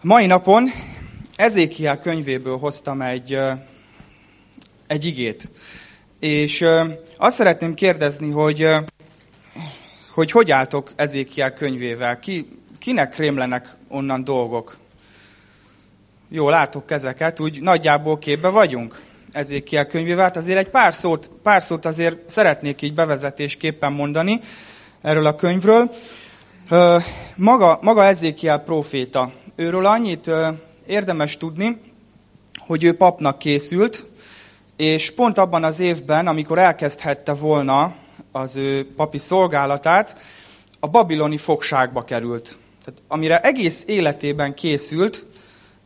Mai 0.00 0.26
napon 0.26 0.70
Ezékiel 1.36 1.98
könyvéből 1.98 2.58
hoztam 2.58 3.02
egy, 3.02 3.38
egy 4.86 5.04
igét. 5.04 5.50
És 6.20 6.64
azt 7.16 7.36
szeretném 7.36 7.74
kérdezni, 7.74 8.30
hogy 8.30 8.68
hogy, 10.12 10.30
hogy 10.30 10.50
álltok 10.50 10.92
Ezékiel 10.96 11.52
könyvével? 11.52 12.18
Ki, 12.18 12.48
kinek 12.78 13.16
rémlenek 13.16 13.74
onnan 13.88 14.24
dolgok? 14.24 14.76
Jó, 16.28 16.48
látok 16.48 16.86
kezeket, 16.86 17.40
úgy 17.40 17.60
nagyjából 17.60 18.18
képbe 18.18 18.48
vagyunk 18.48 19.00
Ezékiel 19.32 19.86
könyvével. 19.86 20.24
Hát 20.24 20.36
azért 20.36 20.58
egy 20.58 20.70
pár 20.70 20.94
szót, 20.94 21.30
pár 21.42 21.62
szót 21.62 21.84
azért 21.84 22.28
szeretnék 22.28 22.82
így 22.82 22.94
bevezetésképpen 22.94 23.92
mondani 23.92 24.40
erről 25.02 25.26
a 25.26 25.36
könyvről. 25.36 25.90
Maga, 27.36 27.78
maga 27.82 28.04
Ezékiel 28.04 28.58
proféta. 28.58 29.30
Őről 29.56 29.86
annyit 29.86 30.30
érdemes 30.86 31.36
tudni, 31.36 31.80
hogy 32.58 32.84
ő 32.84 32.96
papnak 32.96 33.38
készült, 33.38 34.04
és 34.76 35.10
pont 35.10 35.38
abban 35.38 35.64
az 35.64 35.80
évben, 35.80 36.26
amikor 36.26 36.58
elkezdhette 36.58 37.34
volna 37.34 37.94
az 38.32 38.56
ő 38.56 38.86
papi 38.96 39.18
szolgálatát, 39.18 40.16
a 40.80 40.88
babiloni 40.88 41.36
fogságba 41.36 42.04
került. 42.04 42.56
Tehát, 42.84 43.00
amire 43.08 43.40
egész 43.40 43.84
életében 43.86 44.54
készült, 44.54 45.26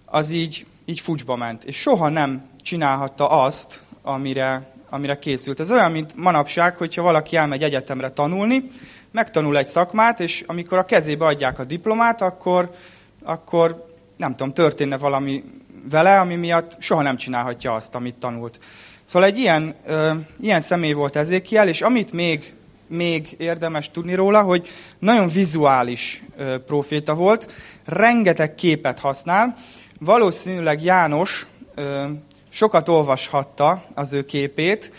az 0.05 0.31
így, 0.31 0.67
így 0.85 1.01
fucsba 1.01 1.37
ment, 1.37 1.65
és 1.65 1.77
soha 1.77 2.09
nem 2.09 2.49
csinálhatta 2.63 3.29
azt, 3.29 3.83
amire, 4.03 4.73
amire 4.91 5.19
készült. 5.19 5.61
Ez 5.61 5.71
olyan, 5.71 5.91
mint 5.91 6.17
manapság, 6.17 6.77
hogyha 6.77 7.03
valaki 7.03 7.37
elmegy 7.37 7.63
egyetemre 7.63 8.11
tanulni, 8.11 8.69
megtanul 9.13 9.59
egy 9.59 9.67
szakmát, 9.67 10.21
és 10.21 10.45
amikor 10.47 10.79
a 10.79 10.85
kezébe 10.85 11.25
adják 11.25 11.59
a 11.59 11.65
diplomát, 11.65 12.21
akkor, 12.21 12.71
akkor 13.23 13.87
nem 14.17 14.37
tudom, 14.37 14.53
történne 14.53 14.99
valami 14.99 15.45
vele, 15.91 16.21
ami 16.21 16.35
miatt 16.35 16.77
soha 16.79 17.03
nem 17.03 17.17
csinálhatja 17.17 17.73
azt, 17.73 17.95
amit 17.95 18.15
tanult. 18.15 18.59
Szóval 19.05 19.29
egy 19.29 19.39
ilyen, 19.39 19.75
ö, 19.87 20.11
ilyen 20.41 20.61
személy 20.61 20.93
volt 20.93 21.17
Ezékiel, 21.17 21.69
és 21.69 21.83
amit 21.83 22.13
még, 22.13 22.55
még 22.87 23.35
érdemes 23.39 23.91
tudni 23.91 24.15
róla, 24.15 24.43
hogy 24.43 24.69
nagyon 24.99 25.29
vizuális 25.29 26.23
ö, 26.37 26.59
proféta 26.59 27.15
volt, 27.15 27.53
rengeteg 27.85 28.55
képet 28.55 28.99
használ. 28.99 29.57
Valószínűleg 29.99 30.83
János 30.83 31.47
ö, 31.75 32.05
sokat 32.49 32.89
olvashatta 32.89 33.85
az 33.95 34.13
ő 34.13 34.25
képét, 34.25 34.93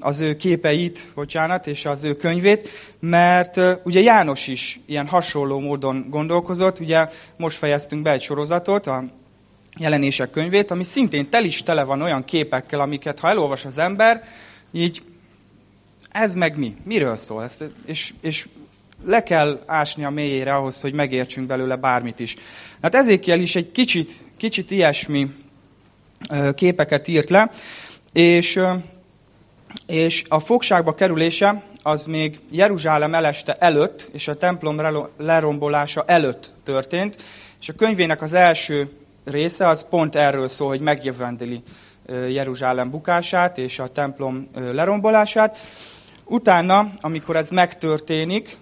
az 0.00 0.20
ő 0.20 0.36
képeit, 0.36 1.12
bocsánat, 1.14 1.66
és 1.66 1.84
az 1.84 2.04
ő 2.04 2.16
könyvét, 2.16 2.68
mert 3.00 3.60
ugye 3.82 4.00
János 4.00 4.46
is 4.46 4.80
ilyen 4.86 5.06
hasonló 5.06 5.58
módon 5.58 6.06
gondolkozott, 6.10 6.80
ugye 6.80 7.08
most 7.36 7.58
fejeztünk 7.58 8.02
be 8.02 8.10
egy 8.10 8.22
sorozatot, 8.22 8.86
a 8.86 9.04
jelenések 9.78 10.30
könyvét, 10.30 10.70
ami 10.70 10.84
szintén 10.84 11.30
tel 11.30 11.44
is 11.44 11.62
tele 11.62 11.82
van 11.82 12.02
olyan 12.02 12.24
képekkel, 12.24 12.80
amiket 12.80 13.18
ha 13.18 13.28
elolvas 13.28 13.64
az 13.64 13.78
ember, 13.78 14.24
így 14.72 15.02
ez 16.10 16.34
meg 16.34 16.58
mi? 16.58 16.76
Miről 16.84 17.16
szól? 17.16 17.42
Ezt, 17.42 17.64
és, 17.86 18.14
és 18.20 18.48
le 19.04 19.22
kell 19.22 19.62
ásni 19.66 20.04
a 20.04 20.10
mélyére 20.10 20.54
ahhoz, 20.54 20.80
hogy 20.80 20.92
megértsünk 20.92 21.46
belőle 21.46 21.76
bármit 21.76 22.20
is. 22.20 22.36
Hát 22.82 22.94
ezékiel 22.94 23.40
is 23.40 23.56
egy 23.56 23.72
kicsit, 23.72 24.12
kicsit 24.36 24.70
ilyesmi 24.70 25.30
képeket 26.54 27.08
írt 27.08 27.30
le, 27.30 27.50
és 28.12 28.60
és 29.86 30.24
a 30.28 30.38
fogságba 30.38 30.94
kerülése 30.94 31.62
az 31.82 32.04
még 32.04 32.40
Jeruzsálem 32.50 33.14
eleste 33.14 33.56
előtt, 33.58 34.08
és 34.12 34.28
a 34.28 34.36
templom 34.36 34.80
lerombolása 35.18 36.04
előtt 36.06 36.52
történt, 36.62 37.16
és 37.60 37.68
a 37.68 37.72
könyvének 37.72 38.22
az 38.22 38.32
első 38.32 38.90
része 39.24 39.68
az 39.68 39.88
pont 39.88 40.16
erről 40.16 40.48
szól, 40.48 40.68
hogy 40.68 40.80
megjövendeli 40.80 41.62
Jeruzsálem 42.28 42.90
bukását 42.90 43.58
és 43.58 43.78
a 43.78 43.88
templom 43.88 44.48
lerombolását. 44.54 45.58
Utána, 46.24 46.90
amikor 47.00 47.36
ez 47.36 47.50
megtörténik, 47.50 48.58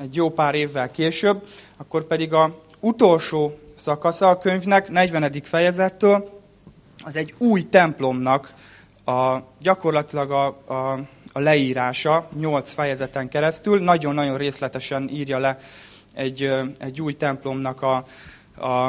egy 0.00 0.14
jó 0.14 0.30
pár 0.30 0.54
évvel 0.54 0.90
később, 0.90 1.46
akkor 1.76 2.06
pedig 2.06 2.32
a 2.32 2.62
utolsó 2.80 3.58
szakasza 3.74 4.28
a 4.28 4.38
könyvnek, 4.38 4.88
40. 4.88 5.32
fejezettől, 5.42 6.40
az 7.04 7.16
egy 7.16 7.34
új 7.38 7.62
templomnak 7.62 8.54
a, 9.08 9.42
gyakorlatilag 9.58 10.30
a, 10.30 10.46
a, 10.66 10.98
a 11.32 11.38
leírása 11.38 12.28
nyolc 12.38 12.72
fejezeten 12.72 13.28
keresztül 13.28 13.82
nagyon-nagyon 13.82 14.36
részletesen 14.36 15.08
írja 15.08 15.38
le 15.38 15.58
egy, 16.14 16.50
egy 16.78 17.00
új 17.00 17.12
templomnak 17.12 17.82
a, 17.82 18.04
a, 18.56 18.86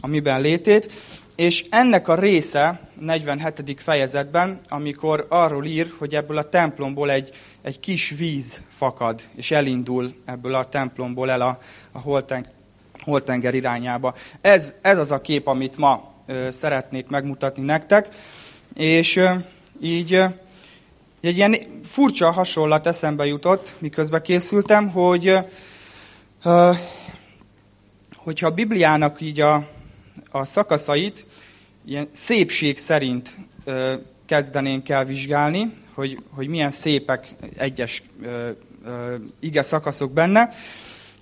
a 0.00 0.06
miben 0.06 0.40
létét, 0.40 0.92
és 1.36 1.64
ennek 1.70 2.08
a 2.08 2.14
része 2.14 2.80
47. 3.00 3.80
fejezetben, 3.80 4.60
amikor 4.68 5.26
arról 5.28 5.64
ír, 5.64 5.92
hogy 5.98 6.14
ebből 6.14 6.38
a 6.38 6.48
templomból 6.48 7.10
egy, 7.10 7.30
egy 7.62 7.80
kis 7.80 8.10
víz 8.10 8.60
fakad, 8.68 9.20
és 9.34 9.50
elindul 9.50 10.14
ebből 10.24 10.54
a 10.54 10.68
templomból 10.68 11.30
el 11.30 11.40
a, 11.40 11.58
a 11.92 12.00
holteng, 12.00 12.46
holtenger 13.02 13.54
irányába. 13.54 14.14
Ez, 14.40 14.74
ez 14.80 14.98
az 14.98 15.10
a 15.10 15.20
kép, 15.20 15.46
amit 15.46 15.76
ma 15.76 16.12
ö, 16.26 16.48
szeretnék 16.50 17.08
megmutatni 17.08 17.64
nektek. 17.64 18.08
És 18.76 19.20
így 19.80 20.22
egy 21.20 21.36
ilyen 21.36 21.56
furcsa 21.82 22.30
hasonlat 22.30 22.86
eszembe 22.86 23.26
jutott, 23.26 23.74
miközben 23.78 24.22
készültem, 24.22 24.90
hogy 24.90 25.38
hogyha 28.16 28.46
a 28.46 28.50
Bibliának 28.50 29.20
így 29.20 29.40
a, 29.40 29.68
a 30.30 30.44
szakaszait 30.44 31.26
ilyen 31.84 32.08
szépség 32.12 32.78
szerint 32.78 33.36
kezdenénk 34.26 34.88
el 34.88 35.04
vizsgálni, 35.04 35.72
hogy, 35.94 36.18
hogy 36.30 36.48
milyen 36.48 36.70
szépek 36.70 37.28
egyes 37.56 38.02
ige 39.40 39.62
szakaszok 39.62 40.12
benne, 40.12 40.48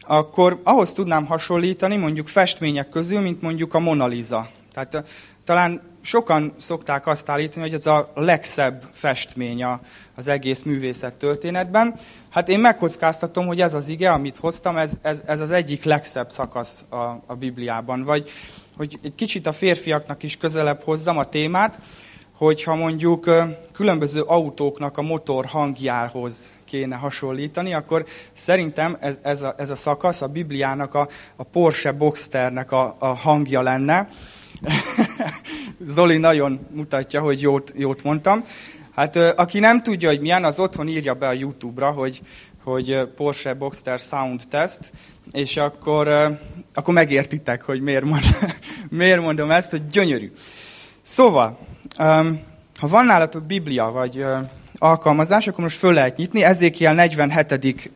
akkor 0.01 0.61
ahhoz 0.63 0.93
tudnám 0.93 1.27
hasonlítani 1.27 1.97
mondjuk 1.97 2.29
festmények 2.29 2.89
közül, 2.89 3.21
mint 3.21 3.43
mondjuk 3.43 3.75
a 3.75 3.79
Mona 3.79 4.07
Lisa. 4.07 4.49
Tehát 4.73 5.09
talán 5.45 5.94
sokan 6.05 6.53
szokták 6.59 7.07
azt 7.07 7.29
állítani, 7.29 7.65
hogy 7.69 7.75
ez 7.75 7.87
a 7.87 8.13
legszebb 8.15 8.83
festmény 8.93 9.67
az 10.15 10.29
egész 10.29 10.63
művészet 10.63 11.15
történetben. 11.15 11.95
Hát 12.31 12.49
én 12.49 12.59
megkockáztatom, 12.59 13.47
hogy 13.47 13.61
ez 13.61 13.75
az 13.75 13.89
ige, 13.89 14.11
amit 14.13 14.37
hoztam, 14.37 14.77
ez, 14.77 14.93
ez, 15.03 15.23
ez 15.27 15.41
az 15.41 15.51
egyik 15.51 15.85
legszebb 15.85 16.31
szakasz 16.31 16.85
a, 16.89 16.97
a 17.27 17.35
Bibliában. 17.39 18.05
Vagy 18.05 18.31
hogy 18.77 18.99
egy 19.03 19.15
kicsit 19.15 19.47
a 19.47 19.53
férfiaknak 19.53 20.23
is 20.23 20.37
közelebb 20.37 20.83
hozzam 20.83 21.19
a 21.19 21.29
témát, 21.29 21.79
hogyha 22.33 22.75
mondjuk 22.75 23.31
különböző 23.73 24.21
autóknak 24.21 24.99
a 24.99 25.03
motor 25.03 25.47
hangjához 25.47 26.51
kéne 26.65 26.97
hasonlítani, 26.97 27.75
akkor 27.75 28.05
szerintem 28.33 28.97
ez, 29.01 29.15
ez, 29.23 29.43
a, 29.43 29.55
ez 29.57 29.71
a 29.71 29.75
szakasz 29.75 30.23
a 30.23 30.29
Bibliának 30.29 30.95
a, 30.95 31.09
a 31.37 31.43
Porsche 31.43 31.93
Boxsternek 31.93 32.73
a, 32.73 32.97
a 32.99 33.07
hangja 33.07 33.63
lenne. 33.63 34.09
Zoli 35.95 36.17
nagyon 36.17 36.67
mutatja, 36.71 37.21
hogy 37.21 37.41
jót, 37.41 37.73
jót 37.77 38.03
mondtam. 38.03 38.45
Hát 38.95 39.17
aki 39.17 39.59
nem 39.59 39.83
tudja, 39.83 40.09
hogy 40.09 40.21
milyen, 40.21 40.45
az 40.45 40.59
otthon 40.59 40.89
írja 40.89 41.15
be 41.15 41.29
a 41.29 41.33
YouTube-ra, 41.33 41.91
hogy, 41.91 42.23
hogy 42.63 43.09
Porsche 43.17 43.55
Boxster 43.55 43.99
Sound 43.99 44.41
Test, 44.51 44.81
és 45.33 45.57
akkor, 45.57 46.09
akkor 46.75 46.95
megértitek, 46.95 47.63
hogy 47.63 47.81
miért, 47.81 48.05
mond, 48.05 48.25
miért 48.91 49.21
mondom 49.21 49.51
ezt, 49.51 49.71
hogy 49.71 49.87
gyönyörű. 49.87 50.33
Szóval, 51.03 51.59
ha 52.79 52.89
van 52.89 53.07
nálatok 53.07 53.45
Biblia, 53.45 53.85
vagy 53.85 54.25
alkalmazás, 54.79 55.47
akkor 55.47 55.65
most 55.65 55.79
föl 55.79 55.93
lehet 55.93 56.17
nyitni. 56.17 56.43
Ezékiel 56.43 56.95
47. 56.95 57.91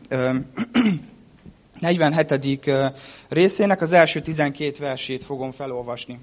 47. 1.79 2.71
részének 3.29 3.81
az 3.81 3.91
első 3.91 4.21
12 4.21 4.71
versét 4.79 5.23
fogom 5.23 5.51
felolvasni. 5.51 6.19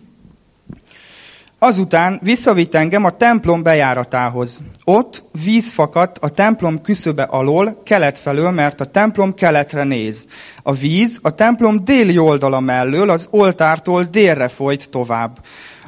Azután 1.59 2.19
visszavitt 2.23 2.75
engem 2.75 3.05
a 3.05 3.17
templom 3.17 3.63
bejáratához. 3.63 4.61
Ott 4.83 5.23
víz 5.43 5.71
fakadt 5.71 6.17
a 6.17 6.29
templom 6.29 6.81
küszöbe 6.81 7.23
alól, 7.23 7.81
kelet 7.85 8.17
felől, 8.17 8.51
mert 8.51 8.81
a 8.81 8.85
templom 8.85 9.33
keletre 9.33 9.83
néz. 9.83 10.27
A 10.63 10.73
víz 10.73 11.19
a 11.21 11.35
templom 11.35 11.85
déli 11.85 12.17
oldala 12.17 12.59
mellől, 12.59 13.09
az 13.09 13.27
oltártól 13.31 14.03
délre 14.03 14.47
folyt 14.47 14.89
tovább. 14.89 15.39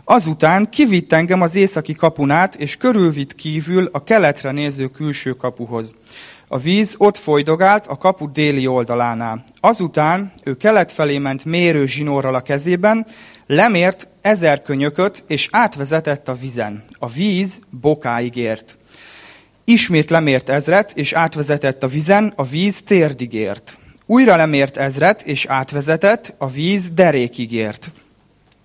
Azután 0.03 0.69
kivitt 0.69 1.13
engem 1.13 1.41
az 1.41 1.55
északi 1.55 1.93
kapunát, 1.93 2.55
és 2.55 2.77
körülvitt 2.77 3.35
kívül 3.35 3.89
a 3.91 4.03
keletre 4.03 4.51
néző 4.51 4.87
külső 4.87 5.31
kapuhoz. 5.31 5.95
A 6.47 6.57
víz 6.57 6.95
ott 6.97 7.17
folydogált 7.17 7.85
a 7.85 7.97
kapu 7.97 8.31
déli 8.31 8.67
oldalánál. 8.67 9.43
Azután 9.59 10.31
ő 10.43 10.57
kelet 10.57 10.91
felé 10.91 11.17
ment 11.17 11.45
mérő 11.45 11.85
zsinórral 11.85 12.35
a 12.35 12.41
kezében, 12.41 13.05
lemért 13.53 14.07
ezer 14.21 14.61
könyököt, 14.61 15.23
és 15.27 15.47
átvezetett 15.51 16.27
a 16.27 16.35
vizen. 16.35 16.83
A 16.99 17.09
víz 17.09 17.59
bokáig 17.69 18.35
ért. 18.35 18.77
Ismét 19.63 20.09
lemért 20.09 20.49
ezret, 20.49 20.91
és 20.95 21.13
átvezetett 21.13 21.83
a 21.83 21.87
vizen, 21.87 22.33
a 22.35 22.43
víz 22.43 22.81
térdig 22.81 23.33
ért. 23.33 23.77
Újra 24.05 24.35
lemért 24.35 24.77
ezret, 24.77 25.21
és 25.21 25.45
átvezetett, 25.45 26.33
a 26.37 26.49
víz 26.49 26.89
derékig 26.89 27.51
ért. 27.51 27.91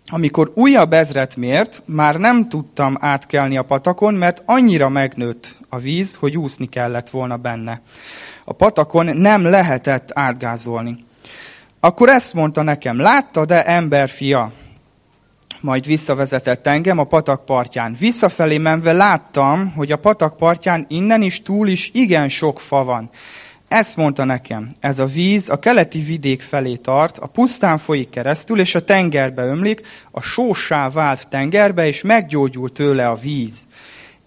Amikor 0.07 0.53
újabb 0.55 0.93
ezret 0.93 1.37
mért, 1.37 1.83
már 1.85 2.17
nem 2.17 2.49
tudtam 2.49 2.97
átkelni 3.01 3.57
a 3.57 3.63
patakon, 3.63 4.15
mert 4.15 4.43
annyira 4.45 4.89
megnőtt 4.89 5.57
a 5.69 5.79
víz, 5.79 6.15
hogy 6.15 6.39
úszni 6.39 6.69
kellett 6.69 7.11
volna 7.11 7.37
benne. 7.37 7.81
A 8.45 8.53
patakon 8.53 9.17
nem 9.17 9.45
lehetett 9.45 10.11
átgázolni. 10.15 11.05
Akkor 11.81 12.09
ezt 12.09 12.35
mondta 12.35 12.63
nekem, 12.63 13.01
látta, 13.01 13.45
de 13.45 13.65
emberfia? 13.65 14.53
Majd 15.61 15.87
visszavezetett 15.87 16.67
engem 16.67 16.99
a 16.99 17.05
patak 17.05 17.45
partján. 17.45 17.97
Visszafelé 17.99 18.59
menve 18.59 18.93
láttam, 18.93 19.73
hogy 19.77 19.93
a 19.93 19.97
patak 19.97 20.37
partján 20.37 20.87
innen 20.89 21.23
is 21.23 21.43
túl 21.43 21.69
is 21.69 21.91
igen 21.95 22.29
sok 22.29 22.61
fa 22.61 22.85
van. 22.85 23.11
Ezt 23.69 23.97
mondta 23.97 24.25
nekem, 24.25 24.71
ez 24.81 24.99
a 24.99 25.07
víz 25.07 25.49
a 25.49 25.59
keleti 25.59 26.01
vidék 26.01 26.43
felé 26.43 26.75
tart, 26.75 27.19
a 27.19 27.27
pusztán 27.27 27.79
folyik 27.79 28.11
keresztül, 28.11 28.61
és 28.61 28.75
a 28.75 28.85
tengerbe 28.85 29.45
ömlik, 29.45 29.81
a 30.11 30.21
sósá 30.21 30.89
vált 30.91 31.29
tengerbe, 31.29 31.87
és 31.87 32.03
meggyógyul 32.03 32.73
tőle 32.73 33.09
a 33.09 33.15
víz. 33.15 33.63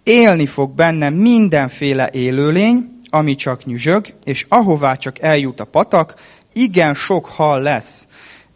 Élni 0.04 0.46
fog 0.46 0.72
benne 0.72 1.10
mindenféle 1.10 2.10
élőlény, 2.12 2.96
ami 3.10 3.36
csak 3.36 3.66
nyüzsög, 3.66 4.06
és 4.24 4.46
ahová 4.50 4.94
csak 4.96 5.20
eljut 5.20 5.60
a 5.60 5.66
patak, 5.66 6.16
igen 6.54 6.94
sok 6.94 7.26
hal 7.26 7.62
lesz. 7.62 8.08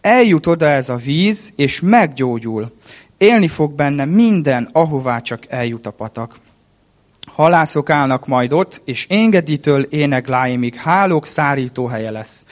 Eljut 0.05 0.47
oda 0.47 0.65
ez 0.65 0.89
a 0.89 0.95
víz, 0.95 1.53
és 1.55 1.81
meggyógyul. 1.81 2.71
Élni 3.17 3.47
fog 3.47 3.73
benne 3.73 4.05
minden, 4.05 4.69
ahová 4.71 5.19
csak 5.19 5.43
eljut 5.47 5.87
a 5.87 5.91
patak. 5.91 6.39
Halászok 7.27 7.89
állnak 7.89 8.27
majd 8.27 8.53
ott, 8.53 8.81
és 8.83 9.07
Engeditől 9.09 9.81
énegláimig 9.81 10.75
hálók 10.75 11.25
szárító 11.25 11.85
helye 11.85 12.11
lesz. 12.11 12.45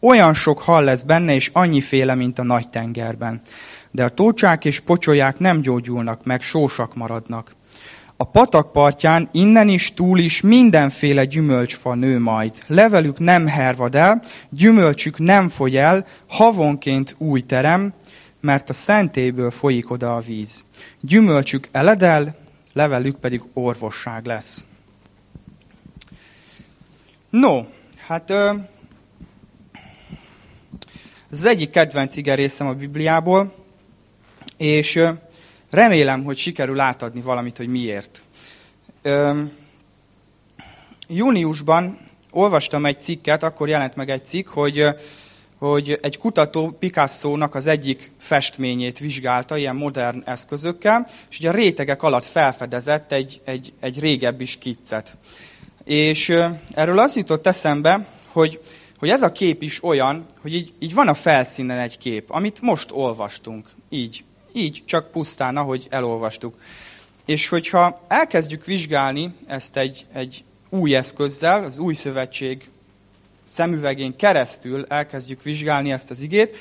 Olyan 0.00 0.34
sok 0.34 0.58
hal 0.58 0.84
lesz 0.84 1.02
benne, 1.02 1.34
és 1.34 1.50
annyiféle, 1.52 2.14
mint 2.14 2.38
a 2.38 2.42
nagy 2.42 2.68
tengerben. 2.68 3.42
De 3.90 4.04
a 4.04 4.08
tócsák 4.08 4.64
és 4.64 4.80
pocsolyák 4.80 5.38
nem 5.38 5.60
gyógyulnak 5.60 6.24
meg, 6.24 6.42
sósak 6.42 6.94
maradnak. 6.94 7.55
A 8.18 8.24
patak 8.24 8.72
partján 8.72 9.28
innen 9.32 9.68
is 9.68 9.94
túl 9.94 10.18
is 10.18 10.40
mindenféle 10.40 11.24
gyümölcsfa 11.24 11.94
nő 11.94 12.18
majd. 12.18 12.52
Levelük 12.66 13.18
nem 13.18 13.46
hervad 13.46 13.94
el, 13.94 14.22
gyümölcsük 14.50 15.18
nem 15.18 15.48
fogy 15.48 15.76
el, 15.76 16.06
havonként 16.28 17.14
új 17.18 17.40
terem, 17.40 17.92
mert 18.40 18.70
a 18.70 18.72
szentéből 18.72 19.50
folyik 19.50 19.90
oda 19.90 20.16
a 20.16 20.20
víz. 20.20 20.64
Gyümölcsük 21.00 21.68
eledel, 21.72 22.36
levelük 22.72 23.16
pedig 23.16 23.42
orvosság 23.52 24.26
lesz. 24.26 24.64
No, 27.30 27.64
hát 28.06 28.30
ez 28.30 28.56
az 31.30 31.44
egyik 31.44 31.70
kedvenc 31.70 32.16
igerészem 32.16 32.66
a 32.66 32.74
Bibliából, 32.74 33.54
és 34.56 35.02
remélem, 35.70 36.24
hogy 36.24 36.36
sikerül 36.36 36.80
átadni 36.80 37.20
valamit, 37.20 37.56
hogy 37.56 37.68
miért. 37.68 38.22
Júniusban 41.08 41.98
olvastam 42.30 42.86
egy 42.86 43.00
cikket, 43.00 43.42
akkor 43.42 43.68
jelent 43.68 43.96
meg 43.96 44.10
egy 44.10 44.24
cikk, 44.24 44.48
hogy 44.48 44.94
hogy 45.58 45.98
egy 46.02 46.18
kutató 46.18 46.76
Picasso-nak 46.78 47.54
az 47.54 47.66
egyik 47.66 48.10
festményét 48.18 48.98
vizsgálta 48.98 49.56
ilyen 49.56 49.76
modern 49.76 50.22
eszközökkel, 50.26 51.06
és 51.30 51.38
ugye 51.38 51.48
a 51.48 51.52
rétegek 51.52 52.02
alatt 52.02 52.24
felfedezett 52.24 53.12
egy, 53.12 53.40
egy, 53.44 53.72
egy 53.80 54.00
régebbi 54.00 54.44
skiccet. 54.44 55.16
És 55.84 56.28
erről 56.74 56.98
az 56.98 57.16
jutott 57.16 57.46
eszembe, 57.46 58.06
hogy, 58.32 58.60
hogy 58.98 59.08
ez 59.08 59.22
a 59.22 59.32
kép 59.32 59.62
is 59.62 59.84
olyan, 59.84 60.26
hogy 60.40 60.54
így, 60.54 60.72
így 60.78 60.94
van 60.94 61.08
a 61.08 61.14
felszínen 61.14 61.78
egy 61.78 61.98
kép, 61.98 62.30
amit 62.30 62.60
most 62.60 62.90
olvastunk. 62.92 63.66
Így, 63.88 64.24
így, 64.56 64.82
csak 64.86 65.10
pusztán, 65.10 65.56
ahogy 65.56 65.86
elolvastuk. 65.90 66.58
És 67.24 67.48
hogyha 67.48 68.00
elkezdjük 68.08 68.64
vizsgálni 68.64 69.34
ezt 69.46 69.76
egy, 69.76 70.06
egy 70.12 70.44
új 70.68 70.96
eszközzel, 70.96 71.64
az 71.64 71.78
új 71.78 71.94
szövetség 71.94 72.68
szemüvegén 73.44 74.16
keresztül 74.16 74.84
elkezdjük 74.88 75.42
vizsgálni 75.42 75.92
ezt 75.92 76.10
az 76.10 76.20
igét, 76.20 76.56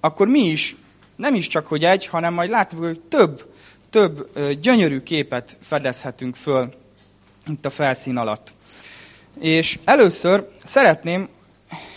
akkor 0.00 0.28
mi 0.28 0.40
is, 0.40 0.76
nem 1.16 1.34
is 1.34 1.46
csak, 1.46 1.66
hogy 1.66 1.84
egy, 1.84 2.06
hanem 2.06 2.34
majd 2.34 2.50
látjuk, 2.50 2.82
hogy 2.82 3.00
több, 3.00 3.52
több 3.90 4.38
gyönyörű 4.60 5.02
képet 5.02 5.56
fedezhetünk 5.60 6.36
föl 6.36 6.74
itt 7.46 7.64
a 7.64 7.70
felszín 7.70 8.16
alatt. 8.16 8.52
És 9.40 9.78
először 9.84 10.48
szeretném, 10.64 11.28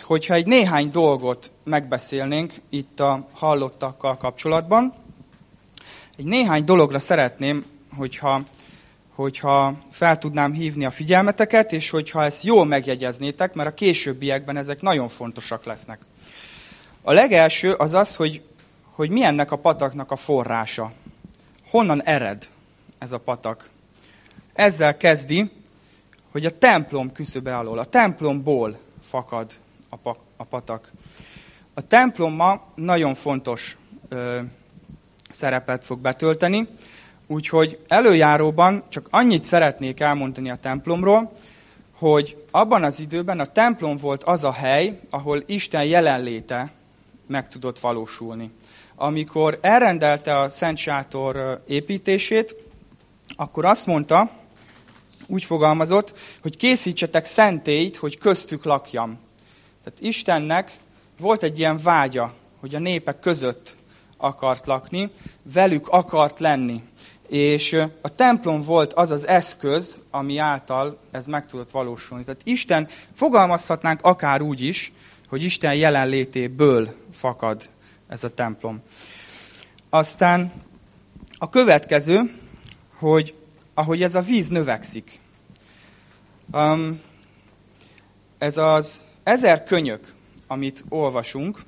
hogyha 0.04 0.34
egy 0.34 0.46
néhány 0.46 0.92
dolgot 0.92 1.52
megbeszélnénk 1.64 2.54
itt 2.70 3.00
a 3.00 3.28
hallottakkal 3.34 4.18
kapcsolatban. 4.18 4.94
Egy 6.22 6.28
néhány 6.28 6.64
dologra 6.64 7.00
szeretném, 7.00 7.66
hogyha 7.98 8.42
hogyha 9.16 9.76
fel 9.92 10.18
tudnám 10.18 10.54
hívni 10.54 10.86
a 10.86 10.92
figyelmeteket, 10.92 11.72
és 11.72 11.90
hogyha 11.90 12.24
ezt 12.24 12.44
jól 12.44 12.66
megjegyeznétek, 12.66 13.54
mert 13.54 13.70
a 13.70 13.74
későbbiekben 13.74 14.58
ezek 14.58 14.82
nagyon 14.82 15.08
fontosak 15.08 15.66
lesznek. 15.66 16.00
A 17.02 17.12
legelső 17.12 17.74
az 17.74 17.94
az, 17.94 18.16
hogy, 18.16 18.42
hogy 18.92 19.10
mi 19.10 19.24
ennek 19.24 19.52
a 19.52 19.56
pataknak 19.56 20.12
a 20.12 20.16
forrása. 20.16 20.92
Honnan 21.70 22.04
ered 22.04 22.48
ez 22.98 23.12
a 23.12 23.20
patak? 23.20 23.70
Ezzel 24.54 24.98
kezdi, 24.98 25.52
hogy 26.32 26.46
a 26.46 26.58
templom 26.58 27.12
küszöbe 27.12 27.58
alól, 27.58 27.80
a 27.80 27.86
templomból 27.86 28.80
fakad 29.08 29.52
a, 29.90 29.96
pa, 29.96 30.18
a 30.38 30.44
patak. 30.44 30.92
A 31.74 31.82
templom 31.82 32.34
ma 32.34 32.62
nagyon 32.76 33.16
fontos 33.16 33.78
szerepet 35.34 35.86
fog 35.86 36.00
betölteni, 36.00 36.68
Úgyhogy 37.32 37.80
előjáróban 37.88 38.84
csak 38.90 39.08
annyit 39.10 39.44
szeretnék 39.44 40.00
elmondani 40.00 40.50
a 40.50 40.56
templomról, 40.56 41.32
hogy 41.94 42.44
abban 42.52 42.84
az 42.84 43.00
időben 43.00 43.40
a 43.40 43.46
templom 43.46 43.98
volt 43.98 44.24
az 44.24 44.44
a 44.44 44.52
hely, 44.52 45.00
ahol 45.10 45.44
Isten 45.46 45.86
jelenléte 45.86 46.72
meg 47.28 47.48
tudott 47.48 47.80
valósulni. 47.80 48.52
Amikor 48.96 49.60
elrendelte 49.62 50.40
a 50.40 50.50
Szent 50.50 50.78
Sátor 50.78 51.64
építését, 51.68 52.56
akkor 53.36 53.66
azt 53.66 53.86
mondta, 53.86 54.30
úgy 55.28 55.44
fogalmazott, 55.44 56.16
hogy 56.42 56.58
készítsetek 56.58 57.26
szentélyt, 57.26 57.98
hogy 57.98 58.18
köztük 58.18 58.64
lakjam. 58.64 59.20
Tehát 59.84 60.00
Istennek 60.00 60.72
volt 61.20 61.44
egy 61.44 61.60
ilyen 61.60 61.80
vágya, 61.84 62.34
hogy 62.60 62.76
a 62.76 62.80
népek 62.80 63.20
között 63.20 63.76
akart 64.22 64.66
lakni, 64.66 65.12
velük 65.54 65.88
akart 65.88 66.40
lenni. 66.40 66.84
És 67.28 67.74
a 68.02 68.16
templom 68.16 68.62
volt 68.62 68.94
az 68.94 69.12
az 69.12 69.28
eszköz, 69.28 70.00
ami 70.12 70.38
által 70.38 70.98
ez 71.12 71.26
meg 71.26 71.46
tudott 71.46 71.72
valósulni. 71.72 72.24
Tehát 72.24 72.42
Isten, 72.44 72.88
fogalmazhatnánk 73.14 74.02
akár 74.02 74.42
úgy 74.42 74.62
is, 74.62 74.92
hogy 75.28 75.44
Isten 75.44 75.76
jelenlétéből 75.76 76.96
fakad 77.12 77.70
ez 78.08 78.24
a 78.24 78.34
templom. 78.34 78.82
Aztán 79.90 80.52
a 81.38 81.50
következő, 81.50 82.32
hogy 82.98 83.36
ahogy 83.74 84.04
ez 84.04 84.16
a 84.16 84.22
víz 84.22 84.48
növekszik. 84.48 85.20
Um, 86.54 87.02
ez 88.38 88.58
az 88.58 89.00
ezer 89.24 89.64
könyök, 89.64 90.14
amit 90.48 90.84
olvasunk, 90.90 91.60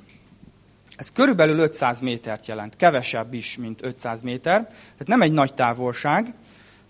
ez 0.98 1.12
körülbelül 1.12 1.58
500 1.58 2.00
métert 2.00 2.46
jelent, 2.46 2.76
kevesebb 2.76 3.34
is, 3.34 3.58
mint 3.58 3.84
500 3.84 4.22
méter. 4.22 4.62
Tehát 4.68 5.08
nem 5.08 5.22
egy 5.22 5.32
nagy 5.32 5.54
távolság, 5.54 6.34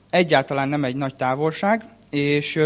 egyáltalán 0.09 0.69
nem 0.69 0.83
egy 0.83 0.95
nagy 0.95 1.15
távolság, 1.15 1.85
és 2.09 2.59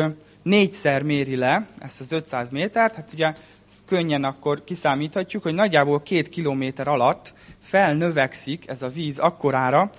négyszer 0.43 1.03
méri 1.03 1.35
le 1.35 1.67
ezt 1.79 1.99
az 1.99 2.11
500 2.11 2.49
métert, 2.49 2.95
hát 2.95 3.13
ugye 3.13 3.33
ezt 3.67 3.83
könnyen 3.85 4.23
akkor 4.23 4.63
kiszámíthatjuk, 4.63 5.43
hogy 5.43 5.53
nagyjából 5.53 6.01
két 6.01 6.29
kilométer 6.29 6.87
alatt 6.87 7.33
felnövekszik 7.61 8.67
ez 8.67 8.81
a 8.81 8.87
víz 8.87 9.19
akkorára, 9.19 9.89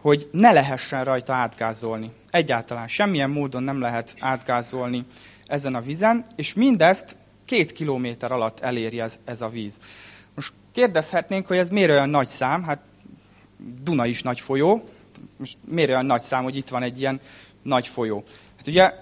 hogy 0.00 0.28
ne 0.32 0.52
lehessen 0.52 1.04
rajta 1.04 1.32
átgázolni. 1.32 2.10
Egyáltalán 2.30 2.88
semmilyen 2.88 3.30
módon 3.30 3.62
nem 3.62 3.80
lehet 3.80 4.14
átgázolni 4.18 5.04
ezen 5.46 5.74
a 5.74 5.80
vízen, 5.80 6.24
és 6.36 6.54
mindezt 6.54 7.16
két 7.44 7.72
kilométer 7.72 8.32
alatt 8.32 8.60
eléri 8.60 9.00
ez, 9.00 9.18
ez 9.24 9.40
a 9.40 9.48
víz. 9.48 9.78
Most 10.38 10.52
kérdezhetnénk, 10.72 11.46
hogy 11.46 11.56
ez 11.56 11.68
miért 11.68 11.90
olyan 11.90 12.08
nagy 12.08 12.26
szám? 12.26 12.62
Hát 12.62 12.78
Duna 13.82 14.06
is 14.06 14.22
nagy 14.22 14.40
folyó. 14.40 14.88
Most 15.36 15.58
miért 15.64 15.90
olyan 15.90 16.06
nagy 16.06 16.22
szám, 16.22 16.42
hogy 16.42 16.56
itt 16.56 16.68
van 16.68 16.82
egy 16.82 17.00
ilyen 17.00 17.20
nagy 17.62 17.86
folyó? 17.86 18.24
Hát 18.56 18.66
ugye 18.66 18.92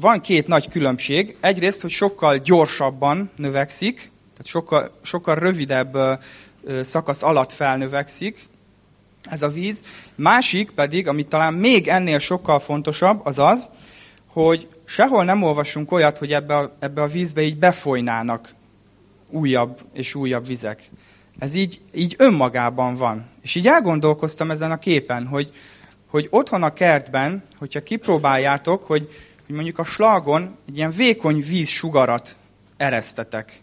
van 0.00 0.20
két 0.20 0.46
nagy 0.46 0.68
különbség. 0.68 1.36
Egyrészt, 1.40 1.80
hogy 1.80 1.90
sokkal 1.90 2.38
gyorsabban 2.38 3.30
növekszik, 3.36 3.96
tehát 4.32 4.46
sokkal, 4.46 4.98
sokkal 5.02 5.34
rövidebb 5.34 6.20
szakasz 6.82 7.22
alatt 7.22 7.52
felnövekszik 7.52 8.48
ez 9.22 9.42
a 9.42 9.48
víz. 9.48 9.82
Másik 10.14 10.70
pedig, 10.70 11.08
ami 11.08 11.26
talán 11.26 11.54
még 11.54 11.88
ennél 11.88 12.18
sokkal 12.18 12.58
fontosabb, 12.58 13.20
az 13.24 13.38
az, 13.38 13.68
hogy 14.26 14.68
sehol 14.84 15.24
nem 15.24 15.42
olvasunk 15.42 15.92
olyat, 15.92 16.18
hogy 16.18 16.32
ebbe 16.32 16.56
a, 16.56 16.76
ebbe 16.78 17.02
a 17.02 17.06
vízbe 17.06 17.42
így 17.42 17.58
befolynának 17.58 18.54
újabb 19.30 19.80
és 19.92 20.14
újabb 20.14 20.46
vizek. 20.46 20.90
Ez 21.38 21.54
így, 21.54 21.80
így 21.94 22.14
önmagában 22.18 22.94
van. 22.94 23.28
És 23.42 23.54
így 23.54 23.66
elgondolkoztam 23.66 24.50
ezen 24.50 24.70
a 24.70 24.78
képen, 24.78 25.26
hogy, 25.26 25.52
hogy 26.06 26.26
otthon 26.30 26.62
a 26.62 26.72
kertben, 26.72 27.42
hogyha 27.58 27.82
kipróbáljátok, 27.82 28.84
hogy, 28.84 29.08
hogy 29.46 29.54
mondjuk 29.54 29.78
a 29.78 29.84
slagon 29.84 30.56
egy 30.68 30.76
ilyen 30.76 30.90
vékony 30.90 31.44
vízsugarat 31.48 32.36
eresztetek. 32.76 33.62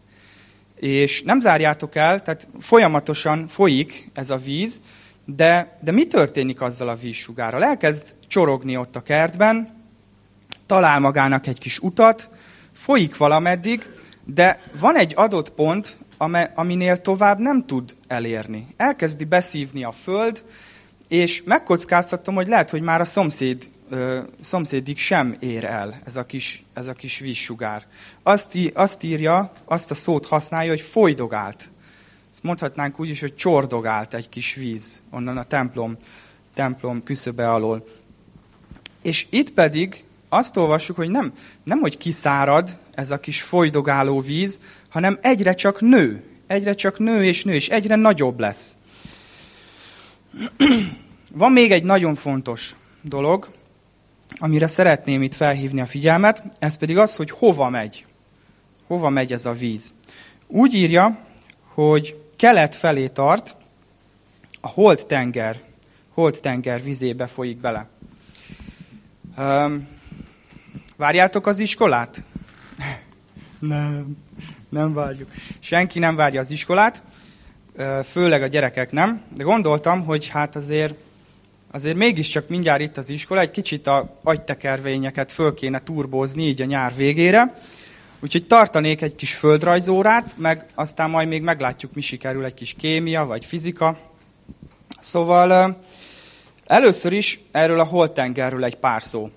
És 0.76 1.22
nem 1.22 1.40
zárjátok 1.40 1.96
el, 1.96 2.22
tehát 2.22 2.48
folyamatosan 2.60 3.48
folyik 3.48 4.10
ez 4.14 4.30
a 4.30 4.38
víz, 4.38 4.82
de, 5.26 5.78
de 5.82 5.92
mi 5.92 6.08
történik 6.08 6.62
azzal 6.62 6.90
a 6.90 6.96
vízsugárral? 6.96 7.64
Elkezd 7.64 8.16
csorogni 8.28 8.78
ott 8.78 8.96
a 8.96 9.04
kertben, 9.04 9.82
talál 10.66 11.00
magának 11.00 11.48
egy 11.48 11.60
kis 11.60 11.80
utat, 11.80 12.30
folyik 12.74 13.18
valameddig, 13.18 13.90
de 14.26 14.62
van 14.80 14.98
egy 14.98 15.14
adott 15.16 15.50
pont, 15.50 15.98
aminél 16.56 17.02
tovább 17.02 17.40
nem 17.40 17.66
tud 17.66 17.96
elérni. 18.08 18.68
Elkezdi 18.78 19.24
beszívni 19.24 19.84
a 19.84 19.92
föld, 19.92 20.44
és 21.08 21.44
megkockáztatom, 21.44 22.36
hogy 22.36 22.48
lehet, 22.48 22.70
hogy 22.70 22.82
már 22.82 23.02
a 23.02 23.06
szomszéd, 23.06 23.70
ö, 23.90 24.20
szomszédig 24.42 24.98
sem 24.98 25.38
ér 25.40 25.64
el 25.64 26.02
ez 26.06 26.16
a 26.16 26.26
kis, 26.26 26.64
ez 26.74 26.88
a 26.88 26.94
kis 26.94 27.20
vízsugár. 27.20 27.86
Azt, 28.24 28.58
azt 28.74 29.04
írja, 29.04 29.52
azt 29.66 29.92
a 29.92 29.94
szót 29.94 30.26
használja, 30.26 30.70
hogy 30.70 30.82
folydogált. 30.82 31.72
Ezt 32.32 32.44
mondhatnánk 32.44 33.00
úgy 33.00 33.10
is, 33.10 33.20
hogy 33.20 33.36
csordogált 33.36 34.14
egy 34.14 34.30
kis 34.30 34.54
víz 34.56 35.02
onnan 35.10 35.38
a 35.38 35.44
templom, 35.44 35.98
templom 36.54 37.04
küszöbe 37.04 37.52
alól. 37.52 37.86
És 39.02 39.28
itt 39.30 39.52
pedig 39.52 40.04
azt 40.30 40.58
olvassuk, 40.58 40.96
hogy 40.96 41.10
nem, 41.10 41.34
nem 41.64 41.80
hogy 41.80 41.98
kiszárad 41.98 42.78
ez 42.96 43.12
a 43.12 43.20
kis 43.20 43.42
folydogáló 43.42 44.22
víz, 44.22 44.60
hanem 44.90 45.18
egyre 45.22 45.54
csak 45.54 45.82
nő. 45.82 46.24
Egyre 46.48 46.74
csak 46.74 47.00
nő 47.00 47.24
és 47.24 47.44
nő, 47.44 47.54
és 47.54 47.70
egyre 47.70 47.96
nagyobb 47.96 48.40
lesz. 48.40 48.78
Van 51.32 51.52
még 51.52 51.72
egy 51.72 51.84
nagyon 51.84 52.16
fontos 52.16 52.76
dolog, 53.02 53.48
amire 54.30 54.68
szeretném 54.68 55.22
itt 55.22 55.34
felhívni 55.34 55.82
a 55.82 55.86
figyelmet, 55.86 56.44
ez 56.60 56.78
pedig 56.78 56.98
az, 56.98 57.16
hogy 57.16 57.32
hova 57.32 57.70
megy. 57.70 58.06
Hova 58.88 59.10
megy 59.10 59.32
ez 59.32 59.46
a 59.46 59.52
víz. 59.52 59.94
Úgy 60.48 60.74
írja, 60.74 61.20
hogy 61.74 62.18
kelet 62.36 62.76
felé 62.76 63.08
tart, 63.08 63.56
a 64.62 64.68
Holt 64.68 65.06
tenger, 65.06 65.62
Holt 66.14 66.42
tenger 66.42 66.84
vizébe 66.84 67.28
folyik 67.28 67.58
bele. 67.58 67.88
Várjátok 70.96 71.48
az 71.48 71.60
iskolát? 71.60 72.24
Nem, 73.68 74.18
nem 74.70 74.94
várjuk. 74.94 75.30
Senki 75.60 76.00
nem 76.00 76.16
várja 76.16 76.42
az 76.42 76.52
iskolát, 76.52 77.04
főleg 78.04 78.42
a 78.42 78.48
gyerekek 78.48 78.92
nem, 78.92 79.22
de 79.36 79.44
gondoltam, 79.44 80.06
hogy 80.06 80.28
hát 80.28 80.56
azért, 80.56 80.96
azért 81.72 81.98
mégiscsak 81.98 82.50
mindjárt 82.50 82.82
itt 82.82 82.98
az 82.98 83.10
iskola, 83.10 83.40
egy 83.40 83.52
kicsit 83.52 83.88
a 83.88 84.18
agytekervényeket 84.24 85.32
föl 85.32 85.54
kéne 85.54 85.84
turbózni 85.84 86.44
így 86.44 86.62
a 86.62 86.66
nyár 86.66 86.96
végére, 86.96 87.54
Úgyhogy 88.24 88.48
tartanék 88.48 89.02
egy 89.02 89.16
kis 89.16 89.34
földrajzórát, 89.34 90.34
meg 90.38 90.66
aztán 90.76 91.10
majd 91.10 91.28
még 91.28 91.42
meglátjuk, 91.42 91.94
mi 91.94 92.02
sikerül, 92.02 92.46
egy 92.46 92.54
kis 92.54 92.74
kémia 92.74 93.26
vagy 93.26 93.46
fizika. 93.46 93.98
Szóval 95.00 95.80
először 96.66 97.14
is 97.14 97.40
erről 97.52 97.80
a 97.80 97.84
holtengerről 97.84 98.64
egy 98.64 98.76
pár 98.76 99.04
szó. 99.04 99.30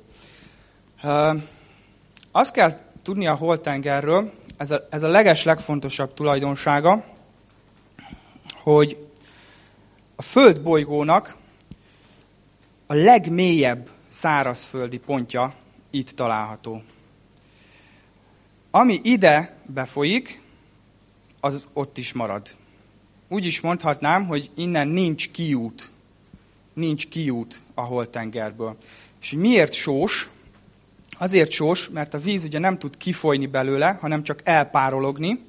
Azt 2.33 2.53
kell 2.53 2.86
tudni 3.07 3.27
a 3.27 3.35
holtengerről, 3.35 4.33
ez 4.57 4.71
a, 4.71 4.87
ez 4.91 5.03
a 5.03 5.09
leges 5.09 5.45
legfontosabb 5.45 6.15
tulajdonsága, 6.15 7.05
hogy 8.63 9.07
a 10.17 10.23
földbolygónak 10.23 11.37
a 12.87 12.95
legmélyebb 12.95 13.91
szárazföldi 14.09 14.99
pontja 14.99 15.55
itt 15.91 16.11
található. 16.11 16.83
Ami 18.71 19.01
ide 19.03 19.57
befolyik, 19.67 20.41
az 21.41 21.69
ott 21.73 21.99
is 21.99 22.13
marad. 22.13 22.55
Úgy 23.29 23.45
is 23.45 23.61
mondhatnám, 23.61 24.27
hogy 24.27 24.51
innen 24.55 24.89
nincs 24.89 25.31
kiút. 25.31 25.91
Nincs 26.73 27.09
kiút 27.09 27.61
a 27.75 27.81
holtengerből. 27.81 28.77
És 29.21 29.33
miért 29.33 29.73
sós? 29.73 30.29
Azért 31.19 31.51
sós, 31.51 31.89
mert 31.89 32.15
a 32.15 32.19
víz 32.19 32.45
ugye 32.45 32.59
nem 32.59 32.79
tud 32.79 32.97
kifolyni 32.97 33.47
belőle, 33.47 33.99
hanem 34.01 34.23
csak 34.23 34.41
elpárologni. 34.45 35.45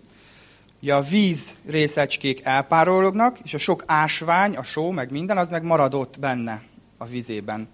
Ugye 0.81 0.95
a 0.95 1.01
víz 1.01 1.55
részecskék 1.67 2.41
elpárolognak, 2.43 3.39
és 3.43 3.53
a 3.53 3.57
sok 3.57 3.83
ásvány, 3.85 4.55
a 4.55 4.63
só, 4.63 4.91
meg 4.91 5.11
minden, 5.11 5.37
az 5.37 5.49
meg 5.49 5.63
maradott 5.63 6.19
benne 6.19 6.63
a 6.97 7.05
vízében. 7.05 7.67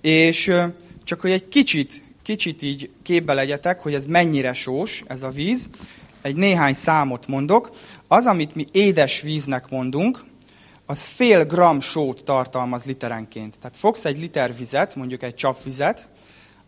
És 0.00 0.52
csak 1.04 1.20
hogy 1.20 1.30
egy 1.30 1.48
kicsit 1.48 2.02
kicsit 2.24 2.62
így 2.62 2.90
képbe 3.02 3.34
legyetek, 3.34 3.80
hogy 3.80 3.94
ez 3.94 4.06
mennyire 4.06 4.52
sós, 4.52 5.04
ez 5.06 5.22
a 5.22 5.28
víz. 5.28 5.70
Egy 6.22 6.36
néhány 6.36 6.74
számot 6.74 7.26
mondok. 7.26 7.70
Az, 8.08 8.26
amit 8.26 8.54
mi 8.54 8.66
édes 8.72 9.20
víznek 9.20 9.70
mondunk, 9.70 10.24
az 10.86 11.04
fél 11.04 11.44
gram 11.44 11.80
sót 11.80 12.24
tartalmaz 12.24 12.84
literenként. 12.84 13.58
Tehát 13.58 13.76
fogsz 13.76 14.04
egy 14.04 14.18
liter 14.18 14.56
vizet, 14.56 14.94
mondjuk 14.94 15.22
egy 15.22 15.34
csapvizet, 15.34 16.08